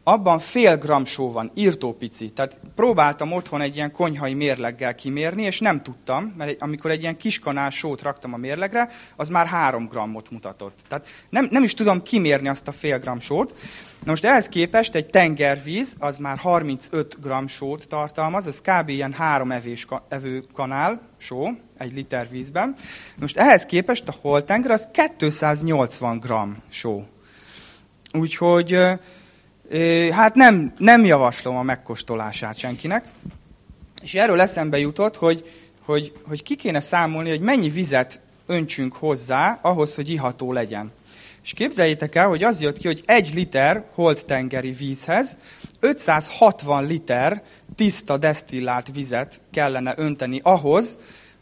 abban 0.08 0.38
fél 0.38 0.76
gram 0.76 1.04
só 1.04 1.32
van, 1.32 1.50
írtó 1.54 1.92
pici. 1.92 2.30
Tehát 2.30 2.58
próbáltam 2.74 3.32
otthon 3.32 3.60
egy 3.60 3.76
ilyen 3.76 3.92
konyhai 3.92 4.34
mérleggel 4.34 4.94
kimérni, 4.94 5.42
és 5.42 5.60
nem 5.60 5.82
tudtam, 5.82 6.34
mert 6.36 6.62
amikor 6.62 6.90
egy 6.90 7.00
ilyen 7.00 7.16
kiskanál 7.16 7.70
sót 7.70 8.02
raktam 8.02 8.34
a 8.34 8.36
mérlegre, 8.36 8.90
az 9.16 9.28
már 9.28 9.46
három 9.46 9.86
grammot 9.86 10.30
mutatott. 10.30 10.78
Tehát 10.88 11.06
nem, 11.30 11.48
nem 11.50 11.62
is 11.62 11.74
tudom 11.74 12.02
kimérni 12.02 12.48
azt 12.48 12.68
a 12.68 12.72
fél 12.72 12.98
gram 12.98 13.20
sót. 13.20 13.54
Na 14.04 14.10
most 14.10 14.24
ehhez 14.24 14.48
képest 14.48 14.94
egy 14.94 15.06
tengervíz, 15.06 15.96
az 15.98 16.18
már 16.18 16.38
35 16.38 17.20
gram 17.20 17.46
sót 17.46 17.88
tartalmaz, 17.88 18.46
ez 18.46 18.60
kb. 18.60 18.88
ilyen 18.88 19.12
három 19.12 19.52
evés, 19.52 19.86
evőkanál 20.08 21.00
só 21.18 21.48
egy 21.78 21.92
liter 21.92 22.28
vízben. 22.30 22.74
Most 23.18 23.36
ehhez 23.36 23.66
képest 23.66 24.08
a 24.08 24.14
holtenger 24.20 24.70
az 24.70 24.88
280 25.08 26.18
gram 26.18 26.56
só. 26.68 27.04
Úgyhogy 28.12 28.78
hát 30.10 30.34
nem, 30.34 30.74
nem 30.78 31.04
javaslom 31.04 31.56
a 31.56 31.62
megkóstolását 31.62 32.58
senkinek. 32.58 33.04
És 34.02 34.14
erről 34.14 34.40
eszembe 34.40 34.78
jutott, 34.78 35.16
hogy, 35.16 35.50
hogy, 35.84 36.12
hogy 36.28 36.42
ki 36.42 36.56
kéne 36.56 36.80
számolni, 36.80 37.28
hogy 37.28 37.40
mennyi 37.40 37.68
vizet 37.68 38.20
öntsünk 38.46 38.94
hozzá 38.94 39.58
ahhoz, 39.62 39.94
hogy 39.94 40.10
iható 40.10 40.52
legyen. 40.52 40.92
És 41.42 41.52
képzeljétek 41.52 42.14
el, 42.14 42.28
hogy 42.28 42.44
az 42.44 42.60
jött 42.60 42.78
ki, 42.78 42.86
hogy 42.86 43.02
egy 43.06 43.30
liter 43.34 43.84
holttengeri 43.94 44.70
vízhez 44.70 45.36
560 45.80 46.86
liter 46.86 47.42
tiszta 47.76 48.18
desztillált 48.18 48.90
vizet 48.94 49.40
kellene 49.52 49.94
önteni 49.96 50.40
ahhoz, 50.42 50.98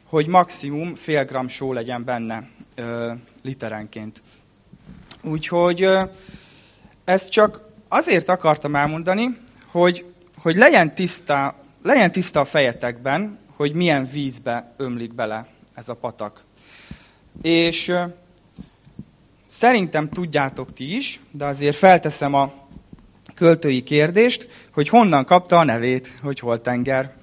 hogy 0.09 0.27
maximum 0.27 0.95
fél 0.95 1.25
gram 1.25 1.49
só 1.49 1.73
legyen 1.73 2.05
benne 2.05 2.49
ö, 2.75 3.13
literenként. 3.43 4.23
Úgyhogy 5.23 5.83
ö, 5.83 6.03
ezt 7.05 7.31
csak 7.31 7.61
azért 7.95 8.29
akartam 8.29 8.75
elmondani, 8.77 9.39
hogy, 9.67 10.05
hogy 10.39 10.57
legyen, 10.57 10.95
tiszta, 10.95 11.55
legyen 11.83 12.13
tiszta 12.13 12.41
a 12.41 12.45
fejetekben, 12.45 13.39
hogy 13.57 13.75
milyen 13.75 14.09
vízbe 14.13 14.75
ömlik 14.77 15.15
bele 15.15 15.47
ez 15.75 15.89
a 15.89 15.95
patak. 15.95 16.45
És 17.43 17.93
Szerintem 19.59 20.09
tudjátok 20.09 20.73
ti 20.73 20.97
is, 20.97 21.21
de 21.31 21.45
azért 21.45 21.77
felteszem 21.77 22.35
a 22.35 22.53
költői 23.35 23.83
kérdést, 23.83 24.49
hogy 24.73 24.89
honnan 24.89 25.25
kapta 25.25 25.59
a 25.59 25.65
nevét, 25.65 26.15
hogy 26.23 26.39
hol 26.39 26.61
tenger. 26.61 27.15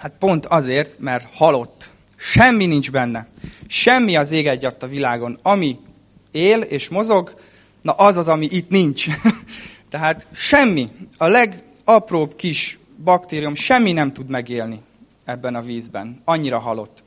Hát 0.00 0.12
pont 0.18 0.46
azért, 0.46 0.98
mert 0.98 1.28
halott. 1.34 1.90
Semmi 2.16 2.66
nincs 2.66 2.90
benne. 2.90 3.28
Semmi 3.66 4.16
az 4.16 4.30
ég 4.30 4.46
egyadt 4.46 4.82
a 4.82 4.86
világon. 4.86 5.38
Ami 5.42 5.78
él 6.30 6.60
és 6.60 6.88
mozog, 6.88 7.34
na 7.82 7.92
az 7.92 8.16
az, 8.16 8.28
ami 8.28 8.48
itt 8.50 8.70
nincs. 8.70 9.06
Tehát 9.90 10.26
semmi, 10.34 10.88
a 11.16 11.26
legapróbb 11.26 12.36
kis 12.36 12.78
baktérium, 13.04 13.54
semmi 13.54 13.92
nem 13.92 14.12
tud 14.12 14.28
megélni 14.28 14.80
ebben 15.24 15.54
a 15.54 15.62
vízben. 15.62 16.22
Annyira 16.24 16.58
halott. 16.58 17.02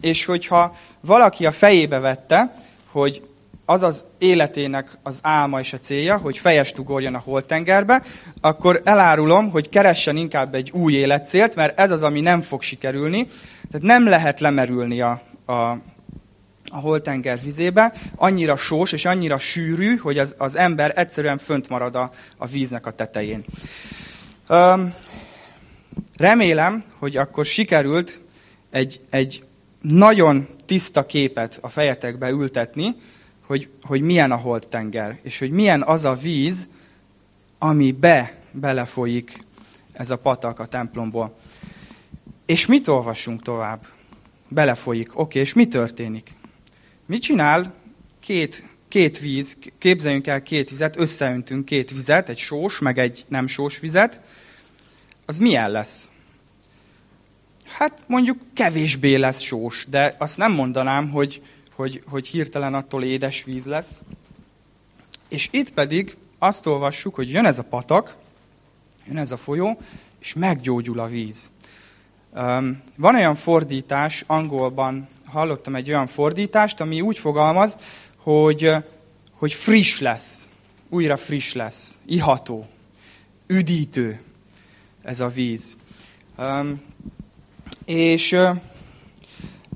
És 0.00 0.24
hogyha 0.24 0.76
valaki 1.00 1.46
a 1.46 1.52
fejébe 1.52 1.98
vette, 1.98 2.54
hogy 2.90 3.22
az 3.64 3.82
az 3.82 4.04
életének 4.18 4.98
az 5.02 5.18
álma 5.22 5.60
és 5.60 5.72
a 5.72 5.78
célja, 5.78 6.16
hogy 6.16 6.38
fejest 6.38 6.78
ugorjon 6.78 7.14
a 7.14 7.22
holtengerbe, 7.24 8.02
akkor 8.40 8.80
elárulom, 8.84 9.50
hogy 9.50 9.68
keressen 9.68 10.16
inkább 10.16 10.54
egy 10.54 10.70
új 10.70 10.92
életcélt, 10.92 11.54
mert 11.54 11.78
ez 11.78 11.90
az, 11.90 12.02
ami 12.02 12.20
nem 12.20 12.40
fog 12.40 12.62
sikerülni. 12.62 13.26
Tehát 13.70 13.86
nem 13.86 14.08
lehet 14.08 14.40
lemerülni 14.40 15.00
a, 15.00 15.20
a, 15.46 15.76
a 16.72 16.78
holtenger 16.78 17.40
vizébe, 17.40 17.92
annyira 18.16 18.56
sós 18.56 18.92
és 18.92 19.04
annyira 19.04 19.38
sűrű, 19.38 19.96
hogy 19.96 20.18
az, 20.18 20.34
az 20.38 20.56
ember 20.56 20.92
egyszerűen 20.96 21.38
fönt 21.38 21.68
marad 21.68 21.94
a, 21.94 22.10
a 22.36 22.46
víznek 22.46 22.86
a 22.86 22.90
tetején. 22.90 23.44
Um, 24.48 24.94
remélem, 26.16 26.84
hogy 26.98 27.16
akkor 27.16 27.44
sikerült 27.44 28.20
egy, 28.70 29.00
egy 29.10 29.44
nagyon 29.80 30.48
tiszta 30.66 31.06
képet 31.06 31.58
a 31.60 31.68
fejetekbe 31.68 32.30
ültetni, 32.30 32.94
hogy, 33.46 33.68
hogy 33.82 34.00
milyen 34.00 34.30
a 34.30 34.36
holtenger, 34.36 35.18
és 35.22 35.38
hogy 35.38 35.50
milyen 35.50 35.82
az 35.82 36.04
a 36.04 36.14
víz, 36.14 36.68
ami 37.58 37.92
be, 37.92 38.34
belefolyik 38.50 39.44
ez 39.92 40.10
a 40.10 40.16
patak 40.16 40.58
a 40.58 40.66
templomból. 40.66 41.36
És 42.46 42.66
mit 42.66 42.88
olvasunk 42.88 43.42
tovább? 43.42 43.86
Belefolyik. 44.48 45.08
Oké, 45.08 45.20
okay, 45.20 45.40
és 45.40 45.52
mi 45.54 45.66
történik? 45.66 46.34
Mit 47.06 47.22
csinál? 47.22 47.74
Két, 48.20 48.62
két 48.88 49.18
víz, 49.18 49.56
képzeljünk 49.78 50.26
el 50.26 50.42
két 50.42 50.70
vizet, 50.70 50.96
összeöntünk 50.96 51.64
két 51.64 51.90
vizet, 51.90 52.28
egy 52.28 52.38
sós, 52.38 52.78
meg 52.78 52.98
egy 52.98 53.24
nem 53.28 53.46
sós 53.46 53.78
vizet. 53.78 54.20
Az 55.26 55.38
milyen 55.38 55.70
lesz? 55.70 56.10
Hát 57.64 58.02
mondjuk 58.06 58.38
kevésbé 58.54 59.14
lesz 59.14 59.40
sós, 59.40 59.86
de 59.88 60.14
azt 60.18 60.36
nem 60.36 60.52
mondanám, 60.52 61.10
hogy, 61.10 61.42
hogy, 61.74 62.02
hogy 62.06 62.26
hirtelen 62.26 62.74
attól 62.74 63.04
édes 63.04 63.44
víz 63.44 63.64
lesz. 63.64 64.02
És 65.28 65.48
itt 65.50 65.70
pedig 65.72 66.16
azt 66.38 66.66
olvassuk, 66.66 67.14
hogy 67.14 67.30
jön 67.30 67.44
ez 67.44 67.58
a 67.58 67.64
patak, 67.64 68.16
jön 69.06 69.18
ez 69.18 69.32
a 69.32 69.36
folyó, 69.36 69.80
és 70.20 70.34
meggyógyul 70.34 70.98
a 70.98 71.06
víz. 71.06 71.50
Van 72.96 73.14
olyan 73.14 73.34
fordítás, 73.34 74.24
angolban 74.26 75.08
hallottam 75.32 75.74
egy 75.74 75.88
olyan 75.88 76.06
fordítást, 76.06 76.80
ami 76.80 77.00
úgy 77.00 77.18
fogalmaz, 77.18 77.78
hogy, 78.16 78.70
hogy 79.32 79.52
friss 79.52 80.00
lesz, 80.00 80.46
újra 80.88 81.16
friss 81.16 81.52
lesz, 81.52 81.98
iható, 82.06 82.66
üdítő. 83.46 84.20
Ez 85.02 85.20
a 85.20 85.28
víz. 85.28 85.76
És, 87.84 88.36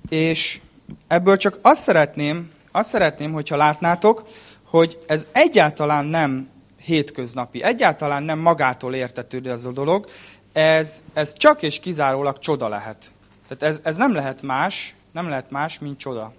és 0.08 0.60
ebből 1.06 1.36
csak 1.36 1.58
azt 1.62 1.82
szeretném, 1.82 2.50
azt 2.72 2.88
szeretném, 2.88 3.32
hogyha 3.32 3.56
látnátok, 3.56 4.28
hogy 4.62 4.98
ez 5.06 5.26
egyáltalán 5.32 6.04
nem 6.04 6.48
hétköznapi, 6.80 7.62
egyáltalán 7.62 8.22
nem 8.22 8.38
magától 8.38 8.94
értetődő 8.94 9.50
ez 9.50 9.64
a 9.64 9.72
dolog, 9.72 10.08
ez, 10.52 11.02
ez 11.12 11.32
csak 11.36 11.62
és 11.62 11.80
kizárólag 11.80 12.38
csoda 12.38 12.68
lehet. 12.68 13.10
Tehát 13.48 13.74
ez, 13.74 13.80
ez 13.82 13.96
nem 13.96 14.12
lehet 14.12 14.42
más, 14.42 14.94
nem 15.16 15.28
lehet 15.28 15.50
más, 15.50 15.78
mint 15.78 15.98
csoda. 15.98 16.32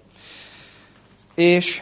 És 1.36 1.82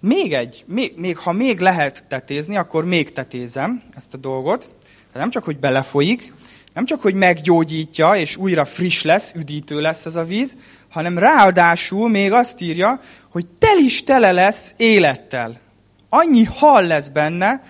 még 0.00 0.32
egy, 0.32 0.64
még, 0.66 0.92
még 0.96 1.16
ha 1.16 1.32
még 1.32 1.60
lehet 1.60 2.04
tetézni, 2.08 2.56
akkor 2.56 2.84
még 2.84 3.12
tetézem 3.12 3.82
ezt 3.96 4.14
a 4.14 4.16
dolgot. 4.16 4.60
Tehát 4.82 5.12
nem 5.12 5.30
csak, 5.30 5.44
hogy 5.44 5.58
belefolyik, 5.58 6.32
nem 6.74 6.84
csak, 6.84 7.02
hogy 7.02 7.14
meggyógyítja, 7.14 8.16
és 8.16 8.36
újra 8.36 8.64
friss 8.64 9.02
lesz, 9.02 9.32
üdítő 9.34 9.80
lesz 9.80 10.06
ez 10.06 10.14
a 10.14 10.24
víz, 10.24 10.56
hanem 10.88 11.18
ráadásul 11.18 12.08
még 12.08 12.32
azt 12.32 12.60
írja, 12.60 13.00
hogy 13.28 13.46
tel 13.58 13.78
is 13.78 14.04
tele 14.04 14.32
lesz 14.32 14.74
élettel. 14.76 15.60
Annyi 16.08 16.44
hal 16.44 16.86
lesz 16.86 17.08
benne, 17.08 17.62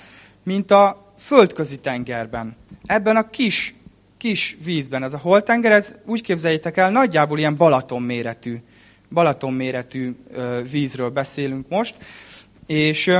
mint 0.42 0.70
a 0.70 1.12
földközi 1.18 1.78
tengerben. 1.78 2.56
Ebben 2.86 3.16
a 3.16 3.30
kis, 3.30 3.74
kis 4.18 4.56
vízben. 4.64 5.02
Ez 5.02 5.12
a 5.12 5.18
holtenger, 5.18 5.72
ez 5.72 5.94
úgy 6.04 6.22
képzeljétek 6.22 6.76
el, 6.76 6.90
nagyjából 6.90 7.38
ilyen 7.38 7.56
Balaton 7.56 8.02
méretű, 8.02 8.56
Balaton 9.10 9.52
méretű 9.52 10.16
vízről 10.70 11.10
beszélünk 11.10 11.68
most. 11.68 11.94
És 12.66 13.10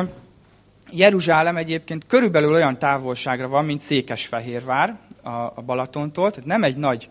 Jeruzsálem 0.91 1.57
egyébként 1.57 2.07
körülbelül 2.07 2.53
olyan 2.53 2.79
távolságra 2.79 3.49
van, 3.49 3.65
mint 3.65 3.81
Székesfehérvár 3.81 4.99
a 5.55 5.63
Balatontól, 5.63 6.31
tehát 6.31 6.49
nem 6.49 6.63
egy 6.63 6.77
nagy 6.77 7.09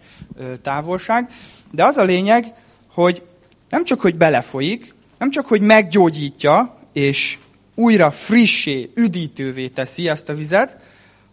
távolság, 0.62 1.30
de 1.72 1.86
az 1.86 1.98
a 1.98 2.04
lényeg, 2.04 2.54
hogy 2.94 3.22
nem 3.70 3.84
csak, 3.84 4.02
hogy 4.02 4.18
belefolyik, 4.18 4.94
nem 5.18 5.32
csak, 5.32 5.48
hogy 5.48 5.62
meggyógyítja, 5.62 6.78
és 6.94 7.38
újra 7.76 8.12
frissé, 8.12 8.92
üdítővé 8.96 9.68
teszi 9.68 10.10
ezt 10.10 10.30
a 10.30 10.34
vizet, 10.36 10.78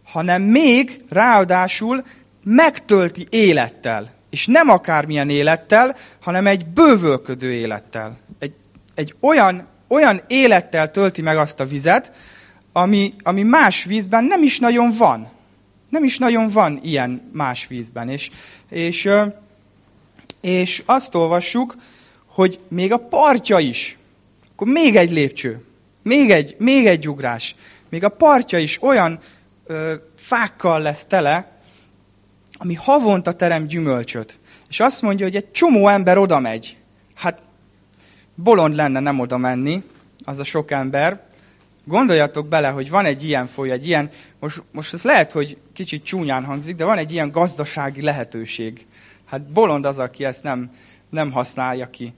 hanem 0.04 0.42
még 0.42 1.04
ráadásul 1.08 2.04
megtölti 2.44 3.26
élettel. 3.30 4.12
És 4.30 4.46
nem 4.46 4.68
akármilyen 4.68 5.30
élettel, 5.30 5.96
hanem 6.20 6.46
egy 6.46 6.66
bővölködő 6.66 7.52
élettel. 7.52 8.16
Egy, 8.38 8.54
egy 8.94 9.14
olyan, 9.20 9.66
olyan 9.88 10.20
élettel 10.26 10.90
tölti 10.90 11.22
meg 11.22 11.36
azt 11.36 11.60
a 11.60 11.64
vizet, 11.64 12.12
ami, 12.72 13.14
ami 13.22 13.42
más 13.42 13.84
vízben 13.84 14.24
nem 14.24 14.42
is 14.42 14.58
nagyon 14.58 14.90
van. 14.98 15.28
Nem 15.88 16.04
is 16.04 16.18
nagyon 16.18 16.48
van 16.48 16.80
ilyen 16.82 17.30
más 17.32 17.66
vízben. 17.66 18.08
És, 18.08 18.30
és, 18.68 19.10
és 20.40 20.82
azt 20.86 21.14
olvassuk, 21.14 21.76
hogy 22.26 22.58
még 22.68 22.92
a 22.92 22.98
partja 22.98 23.58
is, 23.58 23.98
akkor 24.52 24.66
még 24.66 24.96
egy 24.96 25.10
lépcső, 25.10 25.64
még 26.02 26.30
egy, 26.30 26.54
még 26.58 26.86
egy 26.86 27.08
ugrás. 27.08 27.54
Még 27.88 28.04
a 28.04 28.08
partja 28.08 28.58
is 28.58 28.82
olyan 28.82 29.18
ö, 29.66 29.94
fákkal 30.16 30.80
lesz 30.80 31.04
tele, 31.04 31.53
ami 32.64 32.74
havonta 32.74 33.32
terem 33.32 33.66
gyümölcsöt. 33.66 34.38
És 34.68 34.80
azt 34.80 35.02
mondja, 35.02 35.26
hogy 35.26 35.36
egy 35.36 35.50
csomó 35.50 35.88
ember 35.88 36.18
oda 36.18 36.38
megy. 36.38 36.76
Hát 37.14 37.42
bolond 38.34 38.74
lenne 38.74 39.00
nem 39.00 39.20
oda 39.20 39.36
menni, 39.36 39.82
az 40.24 40.38
a 40.38 40.44
sok 40.44 40.70
ember. 40.70 41.26
Gondoljatok 41.84 42.48
bele, 42.48 42.68
hogy 42.68 42.90
van 42.90 43.04
egy 43.04 43.24
ilyen 43.24 43.46
folyó, 43.46 43.72
egy 43.72 43.86
ilyen, 43.86 44.10
most, 44.40 44.62
most 44.72 44.94
ez 44.94 45.02
lehet, 45.02 45.32
hogy 45.32 45.56
kicsit 45.72 46.04
csúnyán 46.04 46.44
hangzik, 46.44 46.76
de 46.76 46.84
van 46.84 46.98
egy 46.98 47.12
ilyen 47.12 47.30
gazdasági 47.30 48.02
lehetőség. 48.02 48.86
Hát 49.24 49.42
bolond 49.42 49.84
az, 49.84 49.98
aki 49.98 50.24
ezt 50.24 50.42
nem, 50.42 50.70
nem 51.10 51.32
használja 51.32 51.90
ki. 51.90 52.14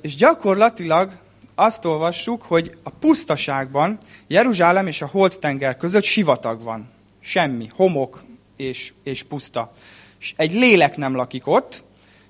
És 0.00 0.14
gyakorlatilag 0.14 1.12
azt 1.54 1.84
olvassuk, 1.84 2.42
hogy 2.42 2.78
a 2.82 2.90
pusztaságban 2.90 3.98
Jeruzsálem 4.26 4.86
és 4.86 5.02
a 5.02 5.06
Holt-tenger 5.06 5.76
között 5.76 6.02
sivatag 6.02 6.62
van. 6.62 6.88
Semmi, 7.20 7.68
homok 7.74 8.26
és, 8.58 8.92
és 9.02 9.22
puszta. 9.22 9.72
És 10.20 10.34
egy 10.36 10.52
lélek 10.52 10.96
nem 10.96 11.14
lakik 11.14 11.46
ott, 11.46 11.84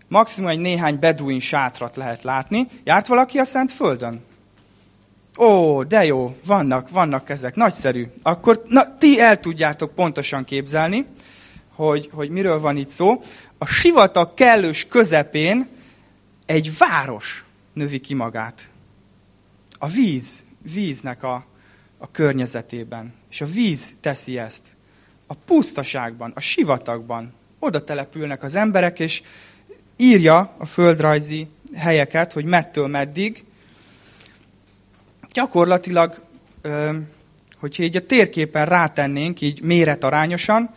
maximum 0.08 0.50
egy 0.50 0.58
néhány 0.58 0.98
beduin 0.98 1.40
sátrat 1.40 1.96
lehet 1.96 2.22
látni. 2.22 2.66
Járt 2.84 3.06
valaki 3.06 3.38
a 3.38 3.44
Szent 3.44 3.72
Földön? 3.72 4.24
Ó, 5.38 5.82
de 5.82 6.04
jó, 6.04 6.36
vannak, 6.44 6.90
vannak 6.90 7.30
ezek, 7.30 7.54
nagyszerű. 7.54 8.06
Akkor 8.22 8.62
na, 8.66 8.96
ti 8.98 9.20
el 9.20 9.40
tudjátok 9.40 9.94
pontosan 9.94 10.44
képzelni, 10.44 11.06
hogy, 11.74 12.08
hogy 12.12 12.30
miről 12.30 12.60
van 12.60 12.76
itt 12.76 12.88
szó. 12.88 13.22
A 13.58 13.66
sivatag 13.66 14.34
kellős 14.34 14.86
közepén 14.86 15.68
egy 16.46 16.76
város 16.78 17.44
növi 17.72 18.00
ki 18.00 18.14
magát 18.14 18.70
a 19.78 19.86
víz, 19.86 20.44
víznek 20.72 21.22
a, 21.22 21.46
a 21.98 22.10
környezetében. 22.10 23.14
És 23.30 23.40
a 23.40 23.46
víz 23.46 23.94
teszi 24.00 24.38
ezt. 24.38 24.64
A 25.30 25.34
pusztaságban, 25.34 26.32
a 26.34 26.40
sivatagban 26.40 27.32
oda 27.58 27.84
települnek 27.84 28.42
az 28.42 28.54
emberek, 28.54 29.00
és 29.00 29.22
írja 29.96 30.54
a 30.58 30.66
földrajzi 30.66 31.46
helyeket, 31.74 32.32
hogy 32.32 32.44
mettől 32.44 32.86
meddig. 32.86 33.44
Gyakorlatilag, 35.32 36.22
hogyha 37.56 37.82
így 37.82 37.96
a 37.96 38.06
térképen 38.06 38.66
rátennénk, 38.66 39.40
így 39.40 39.62
méretarányosan, 39.62 40.74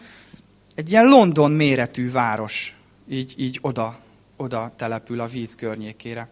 egy 0.76 0.92
ilyen 0.92 1.06
London 1.06 1.52
méretű 1.52 2.12
város 2.12 2.76
így, 3.10 3.34
így 3.38 3.60
oda, 3.62 4.00
oda 4.38 4.72
települ 4.76 5.20
a 5.20 5.28
víz 5.28 5.56
környékére. 5.56 6.28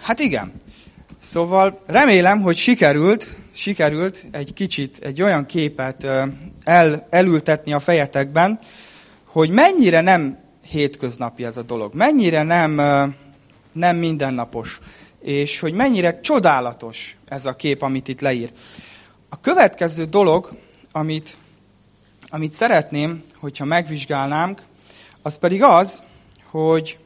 Hát 0.00 0.18
igen. 0.18 0.52
Szóval 1.18 1.82
remélem, 1.86 2.40
hogy 2.40 2.56
sikerült, 2.56 3.36
sikerült 3.58 4.26
egy 4.30 4.52
kicsit 4.54 4.98
egy 4.98 5.22
olyan 5.22 5.46
képet 5.46 6.06
el, 6.64 7.06
elültetni 7.10 7.72
a 7.72 7.80
fejetekben, 7.80 8.58
hogy 9.24 9.50
mennyire 9.50 10.00
nem 10.00 10.38
hétköznapi 10.62 11.44
ez 11.44 11.56
a 11.56 11.62
dolog, 11.62 11.94
mennyire 11.94 12.42
nem, 12.42 12.74
nem 13.72 13.96
mindennapos, 13.96 14.80
és 15.20 15.60
hogy 15.60 15.72
mennyire 15.72 16.20
csodálatos 16.20 17.16
ez 17.28 17.46
a 17.46 17.56
kép, 17.56 17.82
amit 17.82 18.08
itt 18.08 18.20
leír. 18.20 18.52
A 19.28 19.40
következő 19.40 20.04
dolog, 20.04 20.52
amit, 20.92 21.36
amit 22.28 22.52
szeretném, 22.52 23.20
hogyha 23.36 23.64
megvizsgálnánk, 23.64 24.62
az 25.22 25.38
pedig 25.38 25.62
az, 25.62 26.02
hogy 26.44 26.98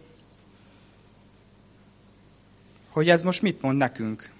hogy 2.88 3.08
ez 3.08 3.22
most 3.22 3.42
mit 3.42 3.62
mond 3.62 3.76
nekünk. 3.76 4.30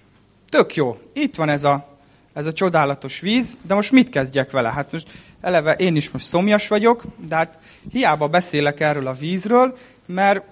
Tök 0.49 0.75
jó, 0.75 0.99
itt 1.13 1.35
van 1.35 1.49
ez 1.49 1.63
a, 1.63 1.92
ez 2.33 2.45
a 2.45 2.51
csodálatos 2.51 3.19
víz, 3.19 3.57
de 3.61 3.73
most 3.73 3.91
mit 3.91 4.09
kezdjek 4.09 4.51
vele? 4.51 4.71
Hát 4.71 4.91
most 4.91 5.07
eleve 5.41 5.73
én 5.73 5.95
is 5.95 6.09
most 6.09 6.25
szomjas 6.25 6.67
vagyok, 6.67 7.03
de 7.27 7.35
hát 7.35 7.59
hiába 7.91 8.27
beszélek 8.27 8.79
erről 8.79 9.07
a 9.07 9.13
vízről, 9.13 9.77
mert 10.05 10.43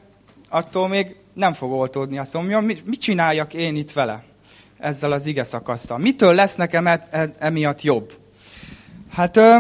attól 0.49 0.87
még 0.87 1.15
nem 1.33 1.53
fog 1.53 1.71
oltódni 1.71 2.17
a 2.17 2.23
szomjam, 2.23 2.65
mit, 2.65 2.99
csináljak 2.99 3.53
én 3.53 3.75
itt 3.75 3.91
vele? 3.91 4.23
Ezzel 4.77 5.11
az 5.11 5.25
ige 5.25 5.43
szakasszal. 5.43 5.97
Mitől 5.97 6.33
lesz 6.33 6.55
nekem 6.55 6.87
e, 6.87 7.07
e, 7.11 7.33
emiatt 7.39 7.81
jobb? 7.81 8.13
Hát, 9.11 9.37
ö, 9.37 9.55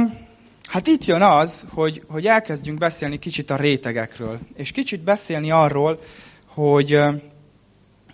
hát 0.65 0.87
itt 0.87 1.05
jön 1.05 1.21
az, 1.21 1.65
hogy, 1.73 2.03
hogy 2.07 2.25
elkezdjünk 2.25 2.79
beszélni 2.79 3.19
kicsit 3.19 3.49
a 3.49 3.55
rétegekről, 3.55 4.39
és 4.55 4.71
kicsit 4.71 5.01
beszélni 5.01 5.51
arról, 5.51 5.99
hogy, 6.47 6.99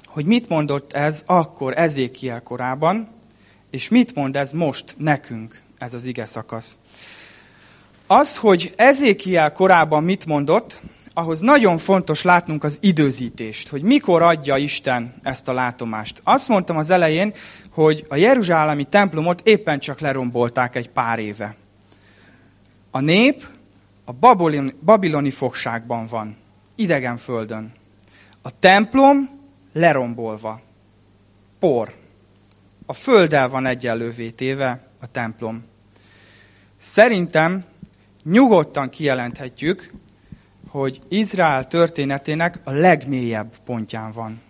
hogy 0.06 0.26
mit 0.26 0.50
mondott 0.50 0.94
ez 0.94 1.24
akkor 1.26 1.78
Ezékiel 1.78 2.42
korában, 2.44 3.17
és 3.70 3.90
mit 3.90 4.16
mond 4.16 4.36
ez 4.36 4.52
most 4.52 4.96
nekünk, 4.98 5.62
ez 5.78 5.94
az 5.94 6.06
ige 6.06 6.26
szakasz. 6.26 6.78
Az, 8.08 8.38
hogy 8.38 8.74
Ezékiel 8.76 9.52
korában 9.52 10.04
mit 10.04 10.26
mondott, 10.26 10.80
ahhoz 11.14 11.40
nagyon 11.40 11.78
fontos 11.78 12.22
látnunk 12.22 12.64
az 12.64 12.78
időzítést, 12.82 13.68
hogy 13.68 13.82
mikor 13.82 14.22
adja 14.22 14.58
Isten 14.58 15.14
ezt 15.24 15.48
a 15.48 15.54
látomást. 15.54 16.22
Azt 16.24 16.48
mondtam 16.48 16.78
az 16.78 16.90
elején, 16.90 17.34
hogy 17.72 18.06
a 18.10 18.16
Jeruzsálemi 18.16 18.84
templomot 18.84 19.42
éppen 19.44 19.80
csak 19.80 20.00
lerombolták 20.00 20.76
egy 20.76 20.90
pár 20.90 21.20
éve. 21.20 21.56
A 22.92 23.00
nép 23.00 23.46
a 24.06 24.12
babiloni, 24.12 24.74
babiloni 24.84 25.32
fogságban 25.32 26.08
van, 26.08 26.38
idegen 26.76 27.18
földön. 27.18 27.74
A 28.42 28.60
templom 28.60 29.30
lerombolva, 29.74 30.62
por. 31.60 31.94
A 32.90 32.94
földdel 32.94 33.50
van 33.50 33.66
egyenlővé 33.66 34.30
téve 34.30 34.88
a 35.00 35.12
templom. 35.12 35.64
Szerintem 36.78 37.64
nyugodtan 38.24 38.90
kijelenthetjük, 38.90 39.92
hogy 40.68 41.02
Izrael 41.08 41.68
történetének 41.68 42.60
a 42.64 42.72
legmélyebb 42.72 43.54
pontján 43.66 44.12
van. 44.12 44.42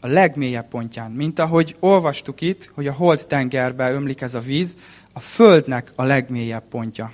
A 0.00 0.06
legmélyebb 0.06 0.68
pontján. 0.68 1.10
Mint 1.10 1.38
ahogy 1.38 1.76
olvastuk 1.80 2.40
itt, 2.40 2.70
hogy 2.74 2.86
a 2.86 2.92
Holt 2.92 3.26
tengerbe 3.26 3.90
ömlik 3.90 4.20
ez 4.20 4.34
a 4.34 4.40
víz, 4.40 4.76
a 5.12 5.20
Földnek 5.20 5.92
a 5.94 6.02
legmélyebb 6.02 6.64
pontja. 6.68 7.12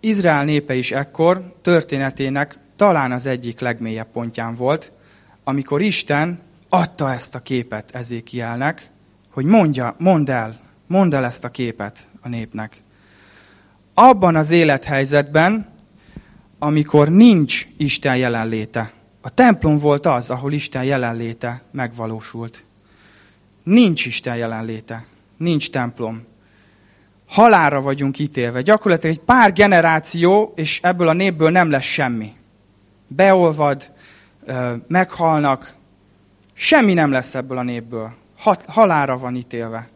Izrael 0.00 0.44
népe 0.44 0.74
is 0.74 0.92
ekkor 0.92 1.54
történetének 1.60 2.58
talán 2.76 3.12
az 3.12 3.26
egyik 3.26 3.60
legmélyebb 3.60 4.10
pontján 4.12 4.54
volt, 4.54 4.92
amikor 5.44 5.80
Isten 5.80 6.48
adta 6.70 7.12
ezt 7.12 7.34
a 7.34 7.40
képet 7.40 7.90
Ezékielnek, 7.94 8.90
hogy 9.30 9.44
mondja, 9.44 9.94
mondd 9.98 10.30
el, 10.30 10.58
mondd 10.86 11.14
el 11.14 11.24
ezt 11.24 11.44
a 11.44 11.50
képet 11.50 12.08
a 12.22 12.28
népnek 12.28 12.82
abban 14.00 14.36
az 14.36 14.50
élethelyzetben, 14.50 15.66
amikor 16.58 17.08
nincs 17.08 17.66
Isten 17.76 18.16
jelenléte. 18.16 18.92
A 19.20 19.30
templom 19.30 19.78
volt 19.78 20.06
az, 20.06 20.30
ahol 20.30 20.52
Isten 20.52 20.84
jelenléte 20.84 21.62
megvalósult. 21.70 22.64
Nincs 23.62 24.06
Isten 24.06 24.36
jelenléte. 24.36 25.04
Nincs 25.36 25.70
templom. 25.70 26.26
Halára 27.26 27.80
vagyunk 27.80 28.18
ítélve. 28.18 28.62
Gyakorlatilag 28.62 29.16
egy 29.16 29.22
pár 29.22 29.52
generáció, 29.52 30.52
és 30.56 30.80
ebből 30.82 31.08
a 31.08 31.12
népből 31.12 31.50
nem 31.50 31.70
lesz 31.70 31.84
semmi. 31.84 32.32
Beolvad, 33.08 33.92
meghalnak, 34.88 35.74
semmi 36.60 36.94
nem 36.94 37.10
lesz 37.10 37.34
ebből 37.34 37.58
a 37.58 37.62
népből. 37.62 38.14
Halára 38.66 39.18
van 39.18 39.36
ítélve. 39.36 39.88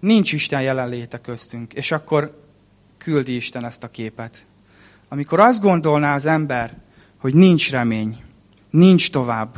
Nincs 0.00 0.32
Isten 0.32 0.62
jelenléte 0.62 1.18
köztünk. 1.18 1.72
És 1.72 1.90
akkor 1.90 2.44
küldi 2.98 3.34
Isten 3.34 3.64
ezt 3.64 3.82
a 3.82 3.90
képet. 3.90 4.46
Amikor 5.08 5.40
azt 5.40 5.60
gondolná 5.60 6.14
az 6.14 6.26
ember, 6.26 6.76
hogy 7.16 7.34
nincs 7.34 7.70
remény, 7.70 8.22
nincs 8.70 9.10
tovább, 9.10 9.56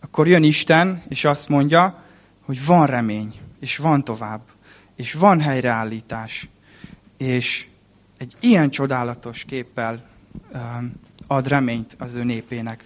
akkor 0.00 0.28
jön 0.28 0.42
Isten, 0.42 1.02
és 1.08 1.24
azt 1.24 1.48
mondja, 1.48 2.02
hogy 2.40 2.66
van 2.66 2.86
remény, 2.86 3.40
és 3.60 3.76
van 3.76 4.04
tovább, 4.04 4.40
és 4.96 5.12
van 5.12 5.40
helyreállítás, 5.40 6.48
és 7.16 7.66
egy 8.16 8.36
ilyen 8.40 8.70
csodálatos 8.70 9.44
képpel 9.44 10.06
ad 11.26 11.48
reményt 11.48 11.96
az 11.98 12.14
ő 12.14 12.24
népének. 12.24 12.84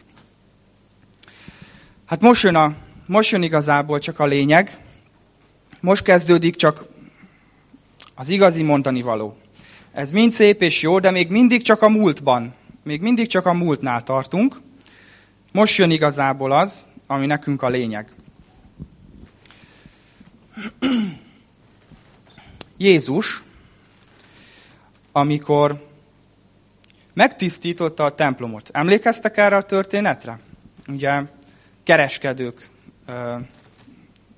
Hát 2.09 2.21
most 2.21 2.43
jön, 2.43 2.55
a, 2.55 2.75
most 3.07 3.31
jön 3.31 3.43
igazából 3.43 3.99
csak 3.99 4.19
a 4.19 4.27
lényeg, 4.27 4.79
most 5.81 6.03
kezdődik 6.03 6.57
csak 6.57 6.85
az 8.15 8.29
igazi 8.29 8.63
mondani 8.63 9.03
való. 9.03 9.37
Ez 9.93 10.11
mind 10.11 10.33
szép 10.33 10.63
és 10.63 10.83
jó, 10.83 10.99
de 10.99 11.11
még 11.11 11.31
mindig 11.31 11.63
csak 11.63 11.83
a 11.83 11.89
múltban. 11.89 12.55
Még 12.83 13.01
mindig 13.01 13.27
csak 13.27 13.47
a 13.47 13.53
múltnál 13.53 14.03
tartunk. 14.03 14.61
Most 15.53 15.79
jön 15.79 15.91
igazából 15.91 16.53
az, 16.53 16.87
ami 17.07 17.27
nekünk 17.27 17.63
a 17.63 17.69
lényeg. 17.69 18.13
Jézus, 22.77 23.43
amikor 25.13 25.87
megtisztította 27.15 28.05
a 28.05 28.15
templomot. 28.15 28.71
Emlékeztek 28.73 29.37
erre 29.37 29.57
a 29.57 29.63
történetre? 29.63 30.39
Ugye 30.87 31.23
kereskedők 31.89 32.69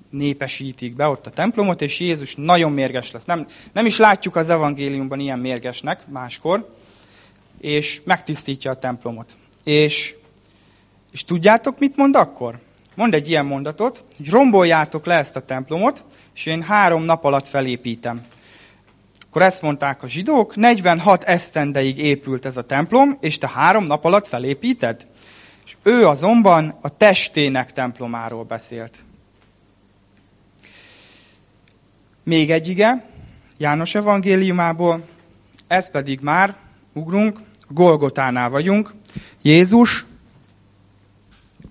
népesítik 0.09 0.95
be 0.95 1.07
ott 1.07 1.27
a 1.27 1.29
templomot, 1.29 1.81
és 1.81 1.99
Jézus 1.99 2.35
nagyon 2.35 2.71
mérges 2.71 3.11
lesz. 3.11 3.25
Nem, 3.25 3.47
nem 3.73 3.85
is 3.85 3.97
látjuk 3.97 4.35
az 4.35 4.49
evangéliumban 4.49 5.19
ilyen 5.19 5.39
mérgesnek 5.39 6.07
máskor, 6.07 6.75
és 7.61 8.01
megtisztítja 8.05 8.71
a 8.71 8.79
templomot. 8.79 9.35
És, 9.63 10.15
és 11.11 11.25
tudjátok, 11.25 11.79
mit 11.79 11.95
mond 11.95 12.15
akkor? 12.15 12.59
Mond 12.95 13.13
egy 13.13 13.29
ilyen 13.29 13.45
mondatot, 13.45 14.03
hogy 14.17 14.29
romboljátok 14.29 15.05
le 15.05 15.15
ezt 15.15 15.35
a 15.35 15.41
templomot, 15.41 16.05
és 16.35 16.45
én 16.45 16.61
három 16.61 17.03
nap 17.03 17.23
alatt 17.23 17.47
felépítem. 17.47 18.25
Akkor 19.27 19.41
ezt 19.41 19.61
mondták 19.61 20.03
a 20.03 20.07
zsidók, 20.07 20.55
46 20.55 21.23
esztendeig 21.23 21.97
épült 21.97 22.45
ez 22.45 22.57
a 22.57 22.65
templom, 22.65 23.17
és 23.21 23.37
te 23.37 23.47
három 23.47 23.85
nap 23.85 24.05
alatt 24.05 24.27
felépíted? 24.27 25.07
És 25.71 25.77
ő 25.83 26.07
azonban 26.07 26.77
a 26.81 26.97
testének 26.97 27.73
templomáról 27.73 28.43
beszélt. 28.43 29.05
Még 32.23 32.51
egy 32.51 32.67
ige, 32.67 33.05
János 33.57 33.95
evangéliumából, 33.95 35.07
ez 35.67 35.91
pedig 35.91 36.19
már, 36.19 36.55
ugrunk, 36.93 37.39
Golgotánál 37.67 38.49
vagyunk. 38.49 38.93
Jézus 39.41 40.05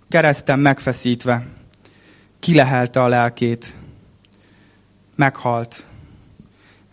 kereszten 0.09 0.59
megfeszítve 0.59 1.47
kilehelte 2.39 3.03
a 3.03 3.09
lelkét, 3.09 3.75
meghalt. 5.17 5.85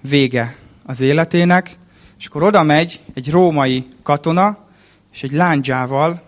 Vége 0.01 0.55
az 0.85 0.99
életének, 0.99 1.77
és 2.17 2.25
akkor 2.25 2.43
oda 2.43 2.63
megy 2.63 3.01
egy 3.13 3.31
római 3.31 3.87
katona, 4.03 4.57
és 5.11 5.23
egy 5.23 5.31
lándzsával 5.31 6.26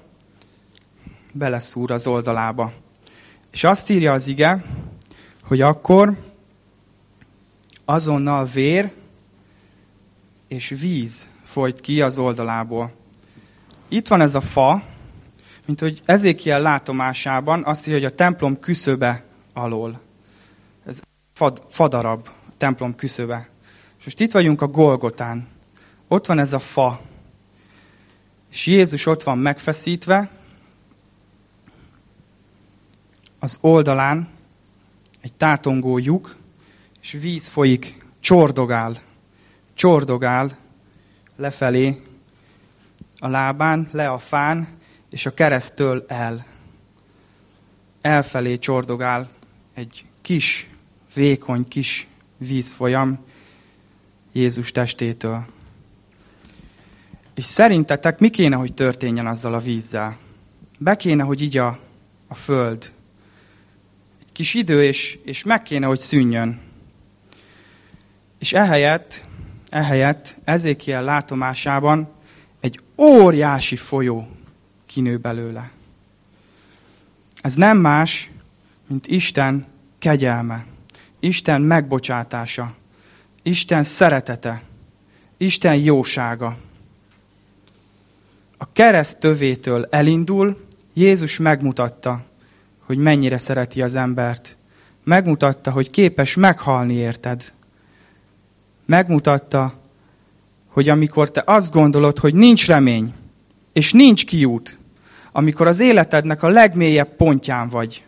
beleszúr 1.39 1.91
az 1.91 2.08
oldalába. 2.08 2.71
És 3.52 3.63
azt 3.63 3.89
írja 3.89 4.13
az 4.13 4.28
ige, 4.28 4.63
hogy 5.43 5.62
akkor 5.62 6.17
azonnal 7.86 8.45
vér 8.45 8.91
és 10.47 10.69
víz 10.69 11.28
folyt 11.43 11.82
ki 11.82 12.02
az 12.02 12.17
oldalából. 12.17 12.91
Itt 13.88 14.08
van 14.08 14.21
ez 14.21 14.36
a 14.36 14.41
fa, 14.41 14.84
mint 15.65 15.80
hogy 15.80 15.99
ezékiel 16.06 16.62
látomásában 16.62 17.63
azt 17.65 17.88
írja, 17.88 17.99
hogy 17.99 18.12
a 18.12 18.15
templom 18.15 18.60
küszöbe 18.60 19.23
alól. 19.54 19.99
Ez 20.86 20.99
fad, 21.34 21.63
fadarab, 21.69 22.28
a 22.28 22.52
templom 22.58 22.95
küszöbe. 22.95 23.49
És 23.99 24.06
most 24.06 24.19
itt 24.19 24.32
vagyunk 24.32 24.62
a 24.62 24.67
Golgotán. 24.67 25.47
Ott 26.08 26.25
van 26.25 26.39
ez 26.39 26.54
a 26.54 26.60
fa. 26.60 27.02
És 28.52 28.65
Jézus 28.65 29.06
ott 29.06 29.23
van 29.23 29.38
megfeszítve, 29.38 30.38
az 33.39 33.58
oldalán 33.62 34.30
egy 35.21 35.34
tátongó 35.34 35.97
lyuk, 35.97 36.36
és 37.02 37.12
víz 37.12 37.47
folyik, 37.47 38.06
csordogál, 38.19 39.02
csordogál 39.73 40.58
lefelé 41.36 42.02
a 43.19 43.28
lábán, 43.28 43.89
le 43.91 44.10
a 44.10 44.17
fán, 44.17 44.67
és 45.10 45.25
a 45.25 45.34
keresztől 45.34 46.06
el. 46.08 46.45
Elfelé 48.02 48.58
csordogál 48.58 49.30
egy 49.73 50.06
kis, 50.21 50.69
vékony 51.13 51.67
kis 51.67 52.08
vízfolyam 52.38 53.19
Jézus 54.32 54.71
testétől. 54.71 55.45
És 57.34 57.45
szerintetek 57.45 58.19
mi 58.19 58.30
kéne, 58.30 58.56
hogy 58.56 58.73
történjen 58.73 59.28
azzal 59.28 59.54
a 59.54 59.60
vízzel? 59.60 60.17
Be 60.78 60.95
kéne, 60.95 61.23
hogy 61.23 61.41
így 61.41 61.58
a, 61.58 61.80
a 62.28 62.36
föld. 62.36 62.93
Kis 64.39 64.54
idő, 64.54 64.84
és, 64.84 65.19
és 65.23 65.43
meg 65.43 65.63
kéne, 65.63 65.86
hogy 65.86 65.99
szűnjön. 65.99 66.60
És 68.38 68.54
ehelyett, 68.54 69.23
ehelyett 69.69 70.36
Ezékiel 70.43 71.04
látomásában 71.04 72.12
egy 72.60 72.80
óriási 72.97 73.75
folyó 73.75 74.28
kinő 74.86 75.17
belőle. 75.17 75.71
Ez 77.41 77.54
nem 77.54 77.78
más, 77.78 78.30
mint 78.88 79.08
Isten 79.08 79.65
kegyelme, 79.97 80.65
Isten 81.19 81.62
megbocsátása, 81.62 82.75
Isten 83.41 83.84
szeretete, 83.84 84.63
Isten 85.38 85.75
jósága. 85.75 86.58
A 88.58 88.71
kereszt 88.71 89.19
tövétől 89.19 89.88
elindul, 89.89 90.67
Jézus 90.93 91.38
megmutatta, 91.38 92.25
hogy 92.89 92.97
mennyire 92.97 93.38
szereti 93.38 93.82
az 93.82 93.95
embert. 93.95 94.58
Megmutatta, 95.04 95.71
hogy 95.71 95.89
képes 95.89 96.36
meghalni 96.36 96.93
érted. 96.93 97.54
Megmutatta, 98.86 99.73
hogy 100.67 100.89
amikor 100.89 101.32
te 101.32 101.43
azt 101.45 101.73
gondolod, 101.73 102.19
hogy 102.19 102.34
nincs 102.34 102.67
remény, 102.67 103.13
és 103.73 103.91
nincs 103.91 104.25
kiút, 104.25 104.78
amikor 105.32 105.67
az 105.67 105.80
életednek 105.80 106.43
a 106.43 106.47
legmélyebb 106.47 107.15
pontján 107.15 107.69
vagy, 107.69 108.06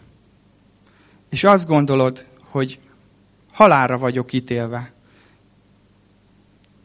és 1.30 1.44
azt 1.44 1.67
gondolod, 1.67 2.26
hogy 2.44 2.80
halálra 3.52 3.98
vagyok 3.98 4.34
ítélve. 4.34 4.91